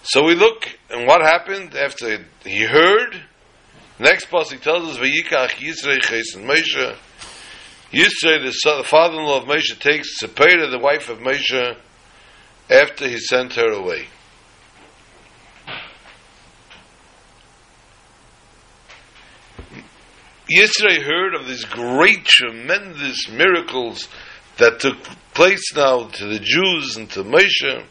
So 0.02 0.24
we 0.24 0.34
look 0.34 0.68
and 0.90 1.06
what 1.06 1.22
happened 1.22 1.74
after 1.74 2.26
he 2.44 2.64
heard. 2.64 3.27
Next 4.00 4.26
passage 4.26 4.60
tells 4.60 4.88
us 4.90 4.96
Vayikach 4.96 5.56
Yisro 5.56 5.98
Chesen 5.98 6.44
Moshe. 6.44 6.96
Yisro, 7.90 8.44
the, 8.44 8.84
father-in-law 8.84 9.38
of 9.38 9.44
Moshe, 9.44 9.76
takes 9.80 10.20
Zipporah, 10.20 10.70
the 10.70 10.78
wife 10.78 11.08
of 11.08 11.18
Moshe, 11.18 11.76
after 12.70 13.08
he 13.08 13.18
sent 13.18 13.54
her 13.54 13.72
away. 13.72 14.06
Yisro 20.48 21.02
heard 21.02 21.34
of 21.34 21.48
these 21.48 21.64
great, 21.64 22.24
tremendous 22.24 23.28
miracles 23.28 24.08
that 24.58 24.78
took 24.78 25.02
place 25.34 25.74
now 25.74 26.06
to 26.06 26.26
the 26.26 26.38
Jews 26.38 26.96
and 26.96 27.10
to 27.10 27.24
Moshe. 27.24 27.84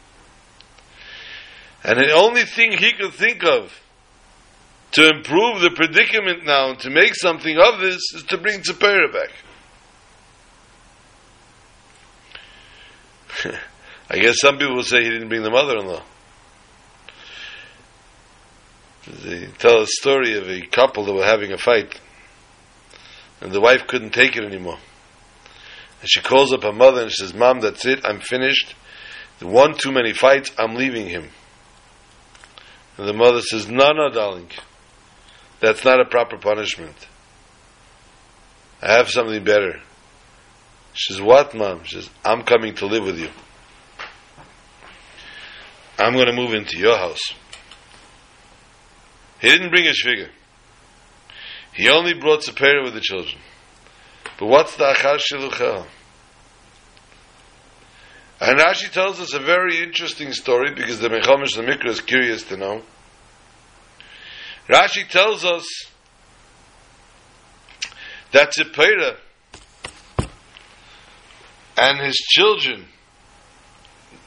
And 1.84 2.00
the 2.00 2.12
only 2.14 2.46
thing 2.46 2.78
he 2.78 2.94
could 2.94 3.14
think 3.14 3.44
of 3.44 3.78
to 4.94 5.10
improve 5.10 5.62
the 5.62 5.72
predicament 5.72 6.46
now 6.46 6.70
and 6.72 6.80
to 6.80 6.90
make 6.90 7.14
something 7.16 7.58
of 7.58 7.80
this 7.80 8.02
is 8.16 8.24
to 8.30 8.38
bring 8.38 8.62
Tzipora 8.62 9.12
back. 9.12 9.30
I 14.10 14.20
guess 14.20 14.40
some 14.40 14.58
people 14.58 14.76
will 14.76 14.84
say 14.84 15.04
he 15.04 15.10
didn't 15.10 15.30
bring 15.30 15.44
the 15.44 15.50
mother-in-law. 15.50 16.04
They 19.24 19.48
tell 19.58 19.82
a 19.82 19.88
story 19.88 20.38
of 20.38 20.50
a 20.50 20.62
couple 20.68 21.06
that 21.06 21.14
were 21.14 21.24
having 21.24 21.52
a 21.52 21.58
fight, 21.58 22.00
and 23.42 23.52
the 23.52 23.62
wife 23.62 23.88
couldn't 23.88 24.12
take 24.12 24.36
it 24.36 24.44
anymore. 24.44 24.80
And 26.02 26.10
she 26.10 26.22
calls 26.22 26.54
up 26.54 26.64
her 26.64 26.74
mother 26.74 27.04
and 27.04 27.12
she 27.12 27.24
says, 27.24 27.34
Mom, 27.34 27.62
that's 27.62 27.86
it, 27.86 28.06
I'm 28.06 28.20
finished. 28.20 28.76
One 29.42 29.76
too 29.76 29.92
many 29.92 30.14
fights, 30.14 30.52
I'm 30.58 30.76
leaving 30.76 31.08
him. 31.08 31.30
And 32.98 33.08
the 33.08 33.14
mother 33.14 33.42
says, 33.42 33.68
No, 33.68 33.92
no, 33.92 34.10
darling. 34.10 34.50
That's 35.60 35.84
not 35.84 36.00
a 36.00 36.06
proper 36.06 36.38
punishment. 36.38 36.96
I 38.82 38.94
have 38.94 39.10
something 39.10 39.44
better. 39.44 39.80
She 40.94 41.14
says, 41.14 41.22
What, 41.22 41.56
mom? 41.56 41.84
She 41.84 41.96
says, 41.96 42.10
I'm 42.24 42.44
coming 42.44 42.76
to 42.76 42.86
live 42.86 43.04
with 43.04 43.20
you. 43.20 43.30
I'm 46.00 46.14
going 46.14 46.28
to 46.28 46.34
move 46.34 46.54
into 46.54 46.78
your 46.78 46.96
house. 46.96 47.34
He 49.40 49.50
didn't 49.50 49.70
bring 49.70 49.86
his 49.86 50.02
figure. 50.02 50.30
He 51.74 51.90
only 51.90 52.14
brought 52.14 52.42
Tzipora 52.42 52.84
with 52.84 52.94
the 52.94 53.02
children. 53.02 53.40
But 54.40 54.48
what's 54.48 54.76
the 54.76 54.86
Achar 54.86 55.20
Shiluchel? 55.20 55.86
And 58.40 58.60
Rashi 58.60 58.92
tells 58.92 59.20
us 59.20 59.34
a 59.34 59.40
very 59.40 59.82
interesting 59.82 60.32
story 60.32 60.74
because 60.74 61.00
the 61.00 61.10
Mechomish 61.10 61.56
the 61.56 61.64
Mikra 61.64 61.90
is 61.90 62.02
curious 62.02 62.44
to 62.44 62.58
know. 62.58 62.84
Rashi 64.68 65.08
tells 65.08 65.46
us 65.46 65.66
that 68.34 68.54
Zipporah 68.54 69.18
and 71.78 72.00
his 72.00 72.16
children, 72.16 72.86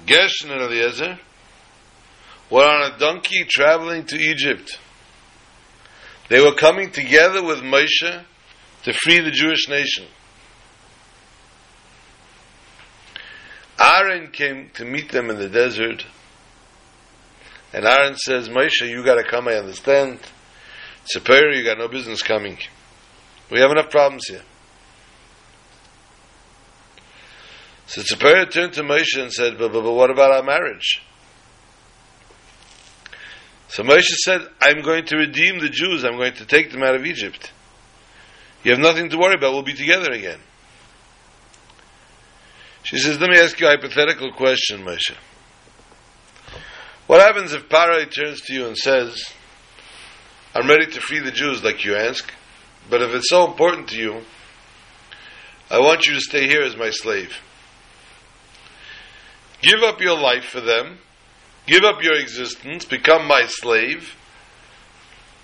Gershon 0.07 0.51
and 0.51 0.63
Eliezer, 0.63 1.19
were 2.49 2.65
on 2.65 2.93
a 2.93 2.99
donkey 2.99 3.45
traveling 3.45 4.05
to 4.07 4.17
Egypt. 4.17 4.79
They 6.29 6.41
were 6.41 6.55
coming 6.55 6.91
together 6.91 7.45
with 7.45 7.59
Moshe 7.59 8.25
to 8.85 8.93
free 8.93 9.21
the 9.21 9.31
Jewish 9.31 9.69
nation. 9.69 10.07
Aaron 13.79 14.31
came 14.31 14.71
to 14.75 14.85
meet 14.85 15.11
them 15.11 15.31
in 15.31 15.39
the 15.39 15.49
desert, 15.49 16.05
and 17.73 17.85
Aaron 17.85 18.17
says, 18.17 18.49
Moshe, 18.49 18.89
you 18.89 19.05
got 19.05 19.15
to 19.15 19.25
come, 19.25 19.49
I 19.49 19.55
understand. 19.55 20.19
Tzipora, 21.05 21.57
you 21.57 21.65
got 21.65 21.79
no 21.79 21.89
business 21.89 22.23
coming. 22.23 22.59
We 23.51 23.61
have 23.61 23.71
enough 23.71 23.91
problems 23.91 24.27
here. 24.27 24.43
So 27.87 28.03
Tzipora 28.03 28.51
turned 28.51 28.73
to 28.75 28.83
Moshe 28.83 29.21
and 29.21 29.33
said, 29.33 29.59
but, 29.59 29.73
but, 29.73 29.83
but 29.83 29.93
what 29.93 30.11
about 30.11 30.33
our 30.33 30.43
marriage? 30.43 31.03
So 33.69 33.85
Moshe 33.85 34.15
said, 34.25 34.43
I'm 34.61 34.83
going 34.83 35.07
to 35.07 35.17
redeem 35.17 35.61
the 35.61 35.69
Jews. 35.69 36.05
I'm 36.05 36.17
going 36.17 36.35
to 36.35 36.45
take 36.45 36.73
them 36.73 36.83
out 36.83 36.97
of 36.97 37.07
Egypt. 37.07 37.53
You 38.65 38.73
have 38.73 38.81
nothing 38.81 39.11
to 39.11 39.17
worry 39.17 39.35
about. 39.35 39.53
We'll 39.53 39.63
be 39.63 39.75
together 39.75 40.11
again. 40.11 40.41
She 42.83 42.99
says, 42.99 43.21
let 43.21 43.31
me 43.31 43.39
ask 43.39 43.59
you 43.61 43.67
a 43.67 43.71
hypothetical 43.71 44.33
question, 44.33 44.83
Moshe. 44.83 45.15
What 47.11 47.23
happens 47.23 47.53
if 47.53 47.69
Parai 47.69 48.09
turns 48.09 48.41
to 48.43 48.55
you 48.55 48.69
and 48.69 48.79
says, 48.79 49.21
I'm 50.55 50.69
ready 50.69 50.87
to 50.87 51.01
free 51.01 51.19
the 51.19 51.33
Jews 51.33 51.65
like 51.65 51.85
you 51.85 51.97
ask, 51.97 52.33
but 52.89 53.03
if 53.03 53.13
it's 53.13 53.29
so 53.29 53.51
important 53.51 53.89
to 53.89 53.97
you, 53.97 54.21
I 55.69 55.81
want 55.81 56.07
you 56.07 56.15
to 56.15 56.21
stay 56.21 56.47
here 56.47 56.63
as 56.63 56.77
my 56.77 56.91
slave. 56.91 57.37
Give 59.61 59.83
up 59.83 60.01
your 60.01 60.17
life 60.17 60.45
for 60.45 60.61
them, 60.61 60.99
give 61.67 61.83
up 61.83 62.01
your 62.01 62.15
existence, 62.15 62.85
become 62.85 63.27
my 63.27 63.47
slave, 63.47 64.15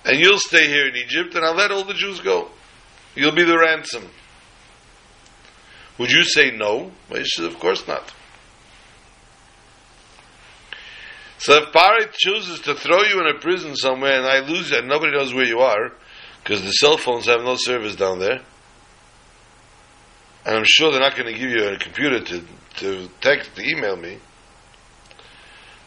and 0.04 0.20
you'll 0.20 0.38
stay 0.38 0.68
here 0.68 0.86
in 0.86 0.94
Egypt, 0.94 1.34
and 1.34 1.44
I'll 1.44 1.56
let 1.56 1.72
all 1.72 1.82
the 1.82 1.94
Jews 1.94 2.20
go. 2.20 2.48
You'll 3.16 3.34
be 3.34 3.42
the 3.42 3.58
ransom. 3.58 4.08
Would 5.98 6.12
you 6.12 6.22
say 6.22 6.52
no? 6.52 6.92
Moshe 7.10 7.26
said, 7.26 7.46
of 7.46 7.58
course 7.58 7.88
not. 7.88 8.14
So 11.38 11.54
if 11.62 11.72
Parai 11.72 12.12
chooses 12.12 12.60
to 12.60 12.74
throw 12.74 13.02
you 13.02 13.20
in 13.20 13.26
a 13.26 13.38
prison 13.38 13.76
somewhere 13.76 14.18
and 14.18 14.26
I 14.26 14.40
lose 14.40 14.70
you 14.70 14.78
and 14.78 14.88
nobody 14.88 15.12
knows 15.12 15.34
where 15.34 15.44
you 15.44 15.60
are, 15.60 15.92
because 16.42 16.62
the 16.62 16.70
cell 16.70 16.96
phones 16.96 17.26
have 17.26 17.42
no 17.42 17.56
service 17.56 17.96
down 17.96 18.20
there, 18.20 18.40
and 20.46 20.56
I'm 20.56 20.64
sure 20.64 20.92
they're 20.92 21.00
not 21.00 21.16
going 21.16 21.32
to 21.32 21.38
give 21.38 21.50
you 21.50 21.68
a 21.68 21.78
computer 21.78 22.20
to, 22.20 22.44
to 22.76 23.08
text, 23.20 23.54
to 23.56 23.68
email 23.68 23.96
me, 23.96 24.18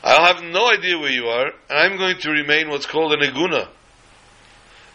I'll 0.03 0.33
have 0.33 0.43
no 0.43 0.69
idea 0.69 0.97
where 0.97 1.11
you 1.11 1.25
are, 1.25 1.47
and 1.69 1.79
I'm 1.79 1.97
going 1.97 2.17
to 2.19 2.31
remain 2.31 2.69
what's 2.69 2.85
called 2.85 3.13
an 3.13 3.21
eguna, 3.21 3.69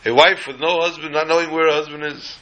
a 0.07 0.15
wife 0.15 0.47
with 0.47 0.61
no 0.61 0.81
husband, 0.81 1.13
not 1.13 1.29
knowing 1.29 1.51
where 1.51 1.67
her 1.67 1.73
husband 1.73 2.05
is. 2.05 2.37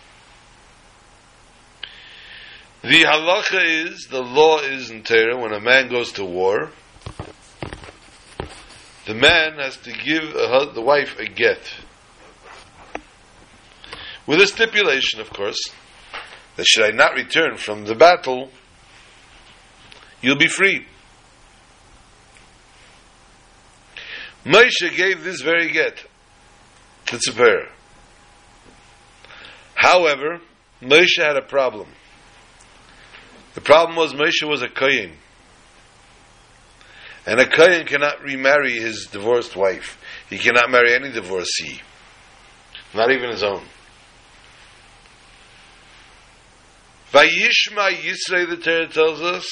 The 2.82 3.04
halacha 3.04 3.86
is, 3.86 4.08
the 4.10 4.22
law 4.22 4.58
is 4.58 4.90
in 4.90 5.02
Torah, 5.04 5.38
when 5.38 5.52
a 5.52 5.60
man 5.60 5.88
goes 5.88 6.12
to 6.12 6.24
war, 6.24 6.70
the 9.06 9.14
man 9.14 9.54
has 9.58 9.76
to 9.78 9.92
give 9.92 10.32
the 10.32 10.82
wife 10.82 11.18
a 11.18 11.26
get. 11.26 11.60
With 14.26 14.40
a 14.40 14.46
stipulation, 14.46 15.20
of 15.20 15.30
course, 15.30 15.58
that 16.56 16.66
should 16.66 16.84
I 16.84 16.90
not 16.90 17.14
return 17.14 17.56
from 17.56 17.84
the 17.84 17.94
battle, 17.94 18.50
you'll 20.20 20.36
be 20.36 20.48
free. 20.48 20.86
Moshe 24.44 24.96
gave 24.96 25.24
this 25.24 25.40
very 25.40 25.70
get 25.70 26.04
to 27.06 27.16
Tzipora. 27.16 27.68
However, 29.74 30.40
Moshe 30.80 31.18
had 31.18 31.36
a 31.36 31.42
problem. 31.42 31.88
The 33.54 33.60
problem 33.60 33.96
was 33.96 34.14
Moshe 34.14 34.48
was 34.48 34.62
a 34.62 34.68
Kohen. 34.68 35.12
And 37.24 37.38
a 37.38 37.48
Kohen 37.48 37.86
cannot 37.86 38.22
remarry 38.22 38.72
his 38.72 39.06
divorced 39.06 39.54
wife. 39.54 39.98
He 40.28 40.38
cannot 40.38 40.70
marry 40.70 40.92
any 40.92 41.12
divorcee. 41.12 41.80
Not 42.94 43.10
even 43.10 43.30
his 43.30 43.42
own. 43.42 43.62
Vayishma 47.12 47.90
Yisro, 47.90 48.48
the 48.48 48.56
Torah 48.56 48.88
tells 48.88 49.20
us, 49.20 49.46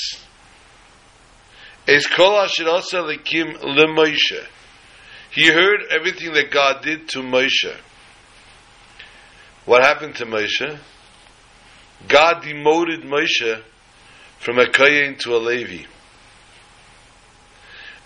is 1.87 2.07
kol 2.07 2.41
asher 2.41 2.65
lekim 2.65 3.57
leMoshe. 3.59 4.47
He 5.31 5.49
heard 5.49 5.83
everything 5.91 6.33
that 6.33 6.51
God 6.51 6.83
did 6.83 7.09
to 7.11 7.21
Moshe. 7.21 7.77
What 9.65 9.83
happened 9.83 10.17
to 10.17 10.27
Moshe? 10.27 10.79
God 12.09 12.43
demoted 12.43 13.03
Moshe 13.03 13.63
from 14.39 14.59
a 14.59 14.69
Kohen 14.71 15.17
to 15.19 15.37
a 15.37 15.39
Levi. 15.39 15.85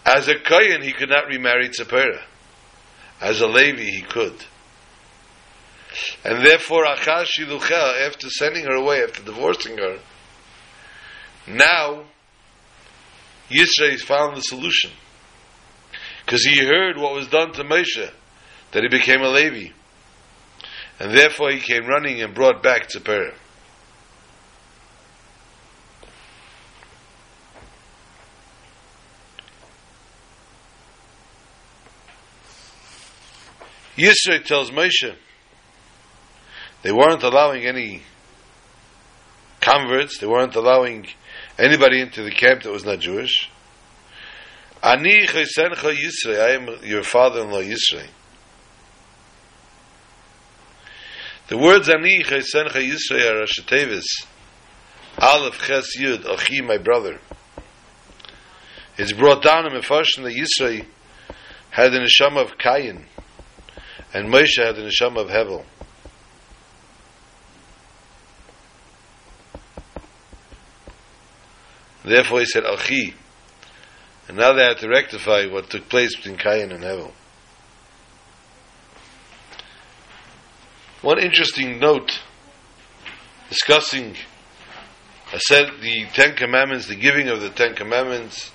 As 0.04 0.28
a 0.28 0.38
Kohen, 0.38 0.82
he 0.82 0.92
could 0.92 1.08
not 1.08 1.26
remarry 1.28 1.68
Tzipora. 1.68 2.22
As 3.20 3.40
a 3.40 3.46
Levi, 3.46 3.82
he 3.82 4.02
could. 4.02 4.34
And 6.24 6.44
therefore, 6.44 6.84
Achaz 6.84 7.26
Shilucha, 7.38 8.06
after 8.06 8.28
sending 8.28 8.64
her 8.64 8.74
away, 8.74 9.02
after 9.02 9.22
divorcing 9.22 9.78
her, 9.78 9.98
now 11.46 12.04
Yisro 13.50 13.98
found 14.00 14.36
the 14.36 14.42
solution. 14.42 14.90
Because 16.24 16.44
he 16.44 16.64
heard 16.64 16.96
what 16.96 17.14
was 17.14 17.28
done 17.28 17.52
to 17.52 17.64
Moshe, 17.64 18.10
that 18.72 18.82
he 18.82 18.88
became 18.88 19.22
a 19.22 19.28
Levi. 19.28 19.72
And 20.98 21.16
therefore 21.16 21.50
he 21.50 21.60
came 21.60 21.86
running 21.86 22.22
and 22.22 22.34
brought 22.34 22.62
back 22.62 22.88
Tzipora. 22.88 23.34
Yisro 33.96 34.44
tells 34.44 34.70
Moshe 34.70 35.14
they 36.82 36.92
weren't 36.92 37.22
allowing 37.22 37.64
any 37.64 38.02
converts, 39.60 40.18
they 40.18 40.26
weren't 40.26 40.54
allowing 40.56 41.06
anybody 41.58 42.00
into 42.00 42.22
the 42.22 42.30
camp 42.30 42.62
that 42.62 42.70
was 42.70 42.84
not 42.84 42.98
Jewish. 42.98 43.50
Ani 44.82 45.26
chaysencha 45.26 45.94
Yisro, 45.94 46.40
I 46.40 46.50
am 46.50 46.84
your 46.84 47.02
father-in-law 47.02 47.62
Yisro. 47.62 48.06
The 51.48 51.56
words 51.56 51.88
Ani 51.88 52.22
chaysencha 52.22 52.72
Yisro 52.72 53.20
are 53.20 53.46
Rashatevis. 53.46 54.04
Aleph 55.16 55.66
Ches 55.66 55.96
Yud, 55.96 56.26
Achi, 56.26 56.60
my 56.60 56.78
brother. 56.78 57.20
It's 58.98 59.12
brought 59.12 59.42
down 59.42 59.66
in 59.66 59.80
Mefarshim 59.80 60.24
that 60.24 60.34
Yisro 60.34 60.84
had 61.70 61.92
the 61.92 61.98
neshama 61.98 62.42
of 62.42 62.58
Cain 62.58 63.06
and 64.14 64.32
Moshe 64.32 64.64
had 64.64 64.76
the 64.76 64.82
neshama 64.82 65.22
of 65.22 65.28
Hevel. 65.28 65.64
Therefore 72.04 72.40
he 72.40 72.46
said 72.46 72.64
Achi. 72.64 73.14
And 74.28 74.36
now 74.38 74.52
they 74.54 74.62
had 74.62 74.78
to 74.78 74.88
rectify 74.88 75.46
what 75.46 75.68
took 75.68 75.88
place 75.88 76.14
between 76.16 76.36
Cain 76.38 76.70
and 76.70 76.84
Hevel. 76.84 77.12
One 81.02 81.18
interesting 81.18 81.78
note 81.78 82.20
discussing 83.50 84.16
I 85.32 85.38
said 85.38 85.66
the 85.82 86.06
Ten 86.12 86.36
Commandments, 86.36 86.86
the 86.86 86.94
giving 86.94 87.28
of 87.28 87.40
the 87.40 87.50
Ten 87.50 87.74
Commandments, 87.74 88.52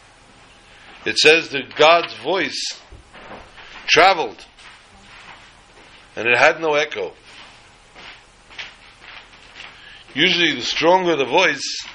it 1.06 1.18
says 1.18 1.50
that 1.50 1.76
God's 1.76 2.16
voice 2.24 2.80
traveled 3.88 4.46
and 6.16 6.28
it 6.28 6.38
had 6.38 6.60
no 6.60 6.76
echo. 6.76 7.14
Usually, 10.14 10.56
the 10.56 10.62
stronger 10.62 11.16
the 11.16 11.26
voice, 11.26 11.86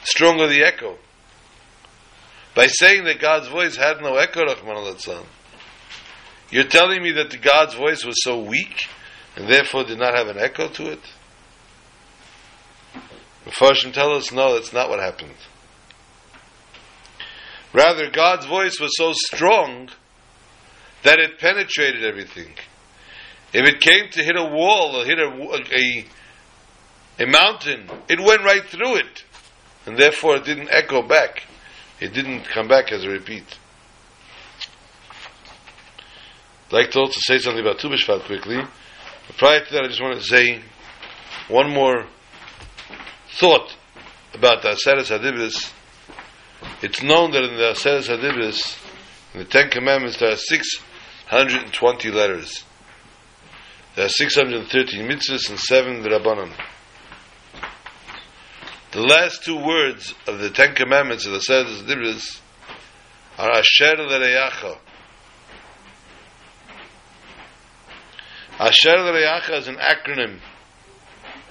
the 0.00 0.06
stronger 0.06 0.48
the 0.48 0.62
echo. 0.62 0.98
By 2.54 2.66
saying 2.66 3.04
that 3.04 3.20
God's 3.20 3.48
voice 3.48 3.76
had 3.76 4.00
no 4.00 4.16
echo, 4.16 4.44
Rahman 4.44 4.76
al 4.76 4.86
you're 6.50 6.64
telling 6.64 7.02
me 7.02 7.12
that 7.12 7.30
the 7.30 7.38
God's 7.38 7.74
voice 7.74 8.04
was 8.04 8.22
so 8.22 8.38
weak 8.38 8.86
and 9.34 9.48
therefore 9.48 9.84
did 9.84 9.98
not 9.98 10.16
have 10.16 10.28
an 10.28 10.38
echo 10.38 10.68
to 10.68 10.92
it? 10.92 11.00
The 13.44 13.90
tell 13.92 14.12
us, 14.12 14.30
no, 14.30 14.54
that's 14.54 14.72
not 14.72 14.88
what 14.88 15.00
happened. 15.00 15.34
Rather, 17.72 18.08
God's 18.08 18.46
voice 18.46 18.78
was 18.78 18.96
so 18.96 19.12
strong 19.12 19.88
that 21.02 21.18
it 21.18 21.38
penetrated 21.38 22.04
everything. 22.04 22.54
If 23.54 23.68
it 23.68 23.80
came 23.80 24.10
to 24.10 24.24
hit 24.24 24.36
a 24.36 24.44
wall 24.44 24.96
or 24.96 25.04
hit 25.04 25.20
a, 25.20 25.28
a, 25.72 26.04
a 27.22 27.26
mountain, 27.26 27.88
it 28.08 28.18
went 28.18 28.42
right 28.42 28.64
through 28.64 28.96
it. 28.96 29.24
And 29.86 29.96
therefore 29.96 30.36
it 30.36 30.44
didn't 30.44 30.70
echo 30.72 31.06
back. 31.06 31.44
It 32.00 32.12
didn't 32.12 32.46
come 32.46 32.66
back 32.66 32.90
as 32.90 33.04
a 33.04 33.08
repeat. 33.08 33.44
I'd 36.66 36.72
like 36.72 36.90
to 36.92 36.98
also 36.98 37.20
say 37.20 37.38
something 37.38 37.64
about 37.64 37.78
Tu 37.78 37.88
quickly. 38.26 38.56
But 38.56 39.36
prior 39.36 39.64
to 39.64 39.72
that, 39.72 39.84
I 39.84 39.86
just 39.86 40.02
want 40.02 40.18
to 40.18 40.24
say 40.24 40.60
one 41.46 41.70
more 41.70 42.06
thought 43.38 43.76
about 44.32 44.62
the 44.62 44.70
Aseret 44.70 45.16
Hadibis. 45.16 45.72
It's 46.82 47.02
known 47.02 47.30
that 47.30 47.44
in 47.44 47.54
the 47.54 47.74
Aseret 47.74 48.08
Hadibis, 48.08 48.76
in 49.32 49.40
the 49.40 49.46
Ten 49.46 49.70
Commandments, 49.70 50.18
there 50.18 50.32
are 50.32 50.36
620 50.36 52.10
letters. 52.10 52.63
There 53.94 54.04
are 54.04 54.08
613 54.08 55.08
mitzvahs 55.08 55.50
and 55.50 55.58
7 55.58 56.02
rabbanon. 56.02 56.52
The 58.90 59.02
last 59.02 59.44
two 59.44 59.56
words 59.56 60.14
of 60.26 60.40
the 60.40 60.50
Ten 60.50 60.74
Commandments 60.74 61.26
of 61.26 61.32
the 61.32 61.40
Seder 61.40 61.68
Dibris 61.68 62.40
are 63.38 63.50
Asher 63.50 63.94
L'Reyacha. 63.98 64.78
Asher 68.58 68.98
L'Reyacha 68.98 69.58
is 69.58 69.68
an 69.68 69.76
acronym 69.76 70.40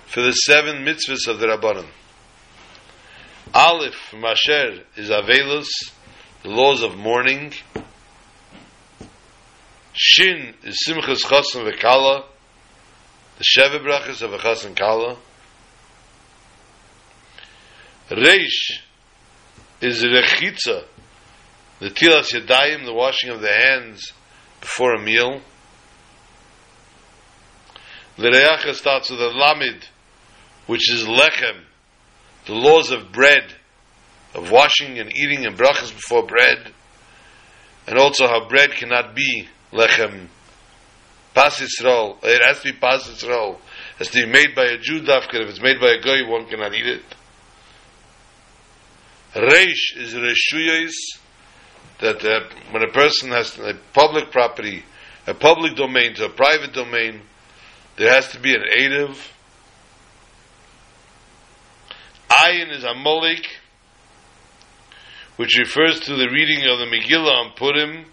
for 0.08 0.22
the 0.22 0.32
seven 0.32 0.86
mitzvahs 0.86 1.28
of 1.28 1.40
the 1.40 1.48
Rabbanim. 1.48 1.88
Aleph 3.54 3.96
from 4.10 4.26
Asher 4.26 4.84
is 4.98 5.10
Avelus, 5.10 5.70
the 6.44 6.50
laws 6.50 6.84
of 6.84 6.98
mourning. 6.98 7.54
Shin 9.94 10.56
is 10.64 10.78
Simchas 10.88 11.24
Chassan 11.24 11.70
V'Kala, 11.72 12.26
the 13.38 13.44
Sheva 13.44 13.80
Brachas 13.80 14.22
of 14.22 14.34
a 14.34 14.38
Chassan 14.38 14.76
Kala. 14.76 15.18
Reish 18.10 18.80
is 19.82 20.04
Rechitza, 20.04 20.84
the 21.80 21.90
Tilas 21.90 22.32
Yadayim, 22.32 22.86
the 22.86 22.94
washing 22.94 23.30
of 23.30 23.42
the 23.42 23.52
hands 23.52 24.14
before 24.62 24.94
a 24.94 25.02
meal. 25.02 25.42
The 28.18 28.30
Reyacha 28.30 28.76
starts 28.76 29.10
with 29.10 29.20
a 29.20 29.30
Lamid, 29.30 29.84
which 30.68 30.92
is 30.92 31.06
Lechem, 31.06 31.64
the 32.46 32.54
laws 32.54 32.92
of 32.92 33.12
bread, 33.12 33.56
of 34.36 34.52
washing 34.52 35.00
and 35.00 35.12
eating 35.16 35.46
and 35.46 35.58
brachas 35.58 35.94
before 35.94 36.26
bread, 36.26 36.72
and 37.88 37.98
also 37.98 38.28
how 38.28 38.48
bread 38.48 38.72
cannot 38.72 39.16
be 39.16 39.48
Lechem. 39.72 40.28
Pas 41.34 41.60
Yisrael, 41.60 42.18
it 42.24 42.42
has 42.46 42.62
to 42.62 42.72
be 42.72 42.78
Pas 42.78 43.08
Yisrael. 43.08 43.56
It 43.56 43.60
has 43.98 44.10
to 44.10 44.26
be 44.26 44.32
made 44.32 44.56
by 44.56 44.66
a 44.66 44.78
Jew 44.78 45.02
dafka. 45.02 45.36
If 45.36 45.50
it's 45.50 45.62
made 45.62 45.80
by 45.80 45.94
a 45.94 46.02
goy, 46.02 46.30
one 46.30 46.46
cannot 46.48 46.74
eat 46.74 46.86
it. 46.86 47.04
Reish 49.36 49.98
is 49.98 50.14
Reshuyos, 50.14 50.94
that 52.02 52.24
uh, 52.24 52.42
when 52.72 52.84
a 52.84 52.92
person 52.92 53.30
has 53.30 53.58
a 53.58 53.74
public 53.94 54.30
property, 54.32 54.84
a 55.26 55.34
public 55.34 55.76
domain 55.76 56.14
to 56.16 56.26
a 56.26 56.30
private 56.30 56.74
domain, 56.74 57.22
there 57.98 58.14
has 58.14 58.28
to 58.30 58.40
be 58.40 58.54
an 58.54 58.64
Eiruv. 58.78 59.18
Ayin 62.30 62.72
is 62.72 62.84
a 62.84 62.90
Amalek, 62.90 63.48
which 65.38 65.58
refers 65.58 66.00
to 66.02 66.16
the 66.16 66.30
reading 66.30 66.68
of 66.70 66.78
the 66.78 66.86
Megillah 66.86 67.32
on 67.32 67.54
Purim, 67.56 68.06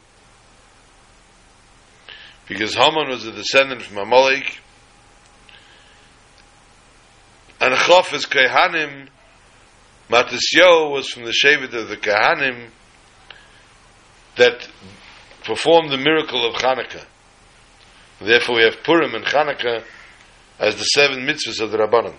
because 2.50 2.74
Haman 2.74 3.08
was 3.08 3.24
a 3.24 3.30
descendant 3.30 3.80
from 3.80 3.98
Amalek. 3.98 4.58
And 7.60 7.72
Chof 7.76 8.12
is 8.12 8.26
Kehanim, 8.26 9.06
Matisyo 10.10 10.90
was 10.90 11.08
from 11.08 11.26
the 11.26 11.30
Shevet 11.30 11.72
of 11.72 11.88
the 11.88 11.96
Kehanim 11.96 12.70
that 14.36 14.68
performed 15.44 15.92
the 15.92 15.96
miracle 15.96 16.44
of 16.44 16.56
Hanukkah. 16.56 17.04
Therefore, 18.20 18.56
we 18.56 18.64
have 18.64 18.82
Purim 18.82 19.14
and 19.14 19.24
Hanukkah 19.24 19.84
as 20.58 20.74
the 20.74 20.82
seven 20.82 21.20
mitzvahs 21.20 21.60
of 21.60 21.70
the 21.70 21.78
Rabbanim. 21.78 22.16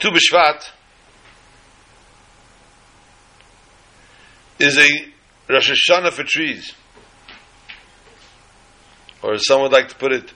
Tu 0.00 0.10
B'Shvat 0.10 0.72
is 4.58 4.76
a 4.76 5.15
Rosh 5.48 5.70
Hashanah 5.70 6.12
for 6.12 6.24
trees, 6.24 6.74
or 9.22 9.34
as 9.34 9.46
some 9.46 9.62
would 9.62 9.72
like 9.72 9.88
to 9.88 9.94
put 9.94 10.12
it, 10.12 10.32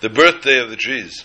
the 0.00 0.08
birthday 0.08 0.58
of 0.58 0.70
the 0.70 0.76
trees. 0.76 1.24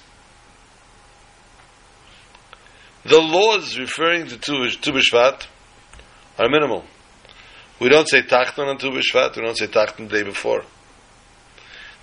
The 3.05 3.19
laws 3.19 3.77
referring 3.77 4.27
to 4.27 4.37
Tu 4.37 4.53
B'Shvat 4.53 5.47
are 6.39 6.49
minimal. 6.49 6.85
We 7.79 7.89
don't 7.89 8.07
say 8.07 8.21
Tachton 8.21 8.67
on 8.67 8.77
Tu 8.77 8.89
B'Shvat, 8.89 9.35
we 9.35 9.41
don't 9.41 9.57
say 9.57 9.67
Tachton 9.67 10.09
the 10.09 10.17
day 10.19 10.23
before. 10.23 10.63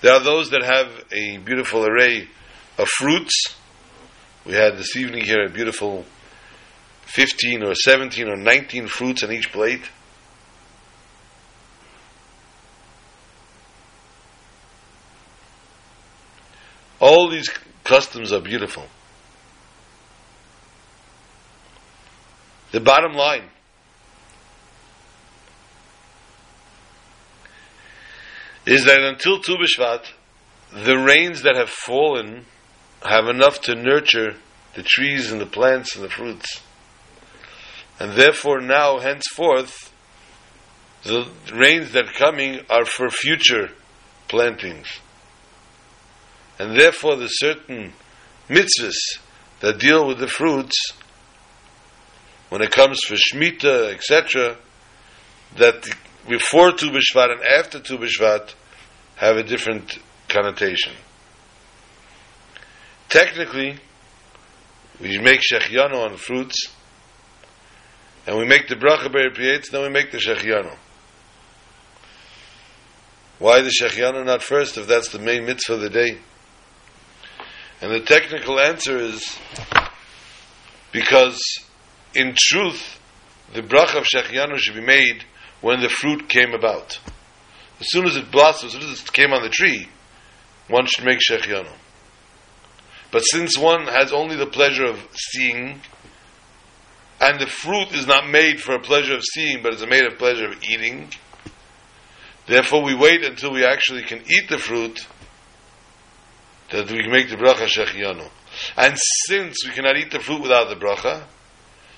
There 0.01 0.13
are 0.13 0.21
those 0.21 0.51
that 0.51 0.63
have 0.63 1.05
a 1.13 1.39
beautiful 1.39 1.87
array 1.87 2.29
of 2.79 2.89
fruits. 2.89 3.55
We 4.45 4.55
had 4.55 4.77
this 4.77 4.97
evening 4.97 5.25
here 5.25 5.45
a 5.45 5.51
beautiful 5.51 6.05
15 7.03 7.63
or 7.63 7.75
17 7.75 8.29
or 8.29 8.37
19 8.37 8.87
fruits 8.89 9.23
on 9.23 9.33
each 9.33 9.53
plate. 9.53 9.83
All 17.01 17.31
these 17.31 17.51
customs 17.83 18.33
are 18.33 18.41
beautiful. 18.41 18.85
The 22.73 22.81
bottom 22.81 23.15
line 23.15 23.51
is 28.67 28.85
that 28.85 29.01
until 29.01 29.41
Tu 29.41 29.57
B'Shvat, 29.57 30.05
the 30.73 30.99
rains 30.99 31.43
that 31.43 31.57
have 31.57 31.71
fallen 31.71 32.45
have 33.03 33.27
enough 33.27 33.61
to 33.63 33.75
nurture 33.75 34.37
the 34.75 34.83
trees 34.83 35.33
and 35.33 35.41
the 35.41 35.47
plants 35.47 35.97
and 35.97 36.05
the 36.05 36.11
fruits. 36.11 36.61
And 37.99 38.13
therefore 38.13 38.61
now, 38.61 38.99
henceforth, 38.99 39.93
the 41.03 41.29
rains 41.53 41.93
that 41.93 42.09
are 42.09 42.13
coming 42.13 42.61
are 42.69 42.85
for 42.85 43.09
future 43.09 43.71
plantings. 44.29 44.87
And 46.61 46.79
therefore 46.79 47.17
the 47.17 47.29
certain 47.29 47.95
mitzvahs 48.47 48.93
that 49.61 49.79
deal 49.79 50.07
with 50.07 50.19
the 50.19 50.29
fruits, 50.29 50.93
when 52.51 52.61
it 52.61 52.71
comes 52.71 53.01
for 53.01 53.15
Shemitah, 53.15 53.95
etc., 53.95 54.59
that 55.57 55.89
before 56.29 56.73
Tu 56.73 56.91
B'Shvat 56.91 57.33
and 57.33 57.41
after 57.59 57.81
Tu 57.81 57.97
B'Shvat 57.97 58.53
have 59.17 59.39
a 59.39 59.43
different 59.43 60.01
connotation. 60.29 60.93
Technically, 63.09 63.79
we 65.01 65.17
make 65.17 65.41
Shechianu 65.41 65.95
on 65.95 66.19
fruits, 66.19 66.67
and 68.27 68.37
we 68.37 68.45
make 68.45 68.69
the 68.69 68.77
Bracha 68.77 69.11
Ber 69.11 69.31
Priyetz, 69.31 69.71
then 69.71 69.81
we 69.81 69.89
make 69.89 70.13
the 70.13 70.19
Shechianu. 70.19 70.77
Why 73.39 73.63
the 73.63 73.71
Shechianu 73.71 74.27
not 74.27 74.43
first 74.43 74.77
if 74.77 74.87
that's 74.87 75.09
the 75.09 75.19
main 75.19 75.47
mitzvah 75.47 75.73
of 75.77 75.81
the 75.81 75.89
day? 75.89 76.19
And 77.81 77.93
the 77.93 78.01
technical 78.01 78.61
answer 78.61 78.99
is 78.99 79.39
because 80.93 81.41
in 82.15 82.35
truth, 82.37 83.01
the 83.55 83.63
bracha 83.63 83.99
of 83.99 84.05
Shechianu 84.05 84.59
should 84.59 84.75
be 84.75 84.85
made 84.85 85.25
when 85.61 85.81
the 85.81 85.89
fruit 85.89 86.29
came 86.29 86.53
about. 86.53 86.99
As 87.81 87.87
soon 87.91 88.07
as 88.07 88.17
it 88.17 88.31
blossomed, 88.31 88.75
as 88.75 88.81
soon 88.81 88.93
as 88.93 89.01
it 89.01 89.13
came 89.13 89.33
on 89.33 89.43
the 89.43 89.49
tree, 89.49 89.89
one 90.69 90.87
should 90.87 91.05
make 91.05 91.21
Shechianu. 91.21 91.73
But 93.11 93.21
since 93.21 93.59
one 93.59 93.87
has 93.87 94.13
only 94.13 94.37
the 94.37 94.47
pleasure 94.47 94.85
of 94.85 95.01
seeing, 95.13 95.81
and 97.21 97.41
the 97.41 97.47
fruit 97.47 97.93
is 97.93 98.07
not 98.07 98.29
made 98.29 98.61
for 98.61 98.75
a 98.75 98.81
pleasure 98.81 99.15
of 99.15 99.25
seeing, 99.25 99.63
but 99.63 99.75
is 99.75 99.87
made 99.87 100.05
of 100.05 100.19
pleasure 100.19 100.47
of 100.47 100.63
eating, 100.63 101.09
therefore 102.47 102.85
we 102.85 102.95
wait 102.95 103.25
until 103.25 103.53
we 103.53 103.65
actually 103.65 104.03
can 104.03 104.23
eat 104.31 104.49
the 104.49 104.59
fruit 104.59 105.07
that 106.71 106.91
we 106.91 107.03
can 107.03 107.11
make 107.11 107.29
the 107.29 107.37
bracha 107.37 107.67
Shechianu. 107.67 108.29
And 108.77 108.97
since 109.27 109.65
we 109.65 109.73
cannot 109.73 109.97
eat 109.97 110.11
the 110.11 110.21
fruit 110.21 110.43
without 110.43 110.69
the 110.69 110.77
bracha, 110.77 111.25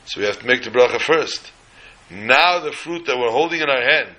so 0.07 0.20
we 0.20 0.27
have 0.27 0.39
to 0.41 0.47
make 0.47 0.62
the 0.62 0.70
bracha 0.70 1.01
first. 1.01 1.53
Now 2.11 2.61
the 2.61 2.73
fruit 2.73 3.07
that 3.07 3.18
we're 3.18 3.31
holding 3.31 3.61
in 3.61 3.68
our 3.68 3.83
hand, 3.83 4.14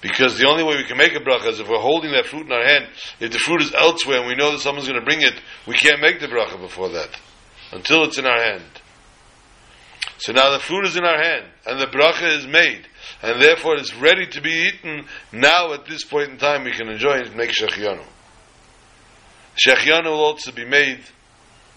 because 0.00 0.38
the 0.38 0.48
only 0.48 0.62
way 0.62 0.76
we 0.76 0.84
can 0.84 0.96
make 0.96 1.14
a 1.14 1.20
bracha 1.20 1.48
is 1.48 1.60
if 1.60 1.68
we're 1.68 1.78
holding 1.78 2.12
that 2.12 2.26
fruit 2.26 2.46
in 2.46 2.52
our 2.52 2.64
hand. 2.64 2.86
If 3.20 3.32
the 3.32 3.38
fruit 3.38 3.62
is 3.62 3.74
elsewhere 3.74 4.18
and 4.18 4.28
we 4.28 4.36
know 4.36 4.52
that 4.52 4.60
someone's 4.60 4.88
going 4.88 5.00
to 5.00 5.04
bring 5.04 5.22
it, 5.22 5.34
we 5.66 5.74
can't 5.74 6.00
make 6.00 6.20
the 6.20 6.28
bracha 6.28 6.60
before 6.60 6.88
that, 6.90 7.10
until 7.72 8.04
it's 8.04 8.18
in 8.18 8.26
our 8.26 8.40
hand. 8.40 8.64
So 10.18 10.32
now 10.32 10.50
the 10.50 10.60
fruit 10.60 10.86
is 10.86 10.96
in 10.96 11.04
our 11.04 11.20
hand, 11.20 11.46
and 11.66 11.80
the 11.80 11.86
bracha 11.86 12.36
is 12.36 12.46
made, 12.46 12.86
and 13.22 13.40
therefore 13.40 13.76
it's 13.76 13.94
ready 13.94 14.26
to 14.26 14.40
be 14.40 14.68
eaten. 14.68 15.06
Now 15.32 15.72
at 15.72 15.86
this 15.86 16.04
point 16.04 16.30
in 16.30 16.38
time 16.38 16.64
we 16.64 16.72
can 16.72 16.88
enjoy 16.88 17.18
it 17.18 17.28
and 17.28 17.36
make 17.36 17.50
shechianu. 17.50 18.04
Shechianu 19.66 20.04
will 20.04 20.24
also 20.24 20.52
be 20.52 20.64
made, 20.64 21.00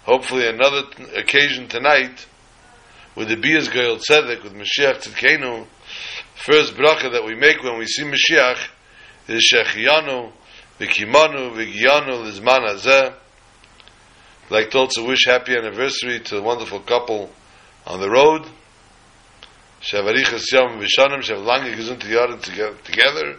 hopefully 0.04 0.48
another 0.48 0.84
t- 0.84 1.04
occasion 1.16 1.68
tonight, 1.68 2.26
with 3.16 3.30
the 3.30 3.36
Bias 3.36 3.68
Goel 3.70 3.98
Tzedek, 3.98 4.44
with 4.44 4.54
Mashiach 4.54 5.04
Tzidkenu, 5.04 5.66
first 6.36 6.76
bracha 6.76 7.12
that 7.12 7.24
we 7.26 7.36
make 7.36 7.62
when 7.64 7.78
we 7.78 7.86
see 7.86 8.04
Mashiach 8.04 8.70
is 9.28 9.52
Shechianu, 9.54 10.32
V'kimanu, 10.80 11.54
V'giyanu, 11.56 12.24
Lizman 12.24 12.68
Hazeh. 12.68 13.14
I'd 14.46 14.52
like 14.52 14.72
to 14.72 14.80
also 14.80 15.08
wish 15.08 15.26
happy 15.26 15.56
anniversary 15.56 16.20
to 16.20 16.36
the 16.36 16.42
wonderful 16.42 16.80
couple 16.82 17.32
on 17.86 18.00
the 18.00 18.10
road. 18.10 18.46
Shavarichas 19.82 20.44
Yom 20.52 20.80
Vishanim, 20.80 21.22
Shav 21.22 21.44
lange 21.44 21.76
toge- 21.76 22.84
together. 22.84 23.38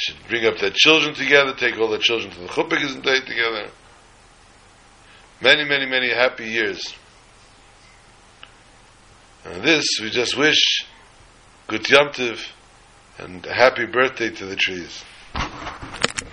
Should 0.00 0.16
bring 0.28 0.46
up 0.46 0.56
their 0.58 0.72
children 0.74 1.14
together, 1.14 1.52
take 1.54 1.78
all 1.78 1.90
their 1.90 1.98
children 1.98 2.32
to 2.32 2.40
the 2.40 2.46
chuppah 2.46 2.78
gesunde 2.78 3.26
together. 3.26 3.70
many, 5.42 5.64
many, 5.64 5.84
many 5.84 6.10
happy 6.10 6.46
years. 6.46 6.82
And 9.44 9.62
this, 9.62 9.84
we 10.00 10.08
just 10.08 10.38
wish 10.38 10.86
good 11.66 11.88
Yom 11.90 12.08
Tov 12.08 12.40
and 13.18 13.44
happy 13.44 13.84
birthday 13.84 14.30
to 14.30 14.46
the 14.46 14.56
trees. 14.56 15.04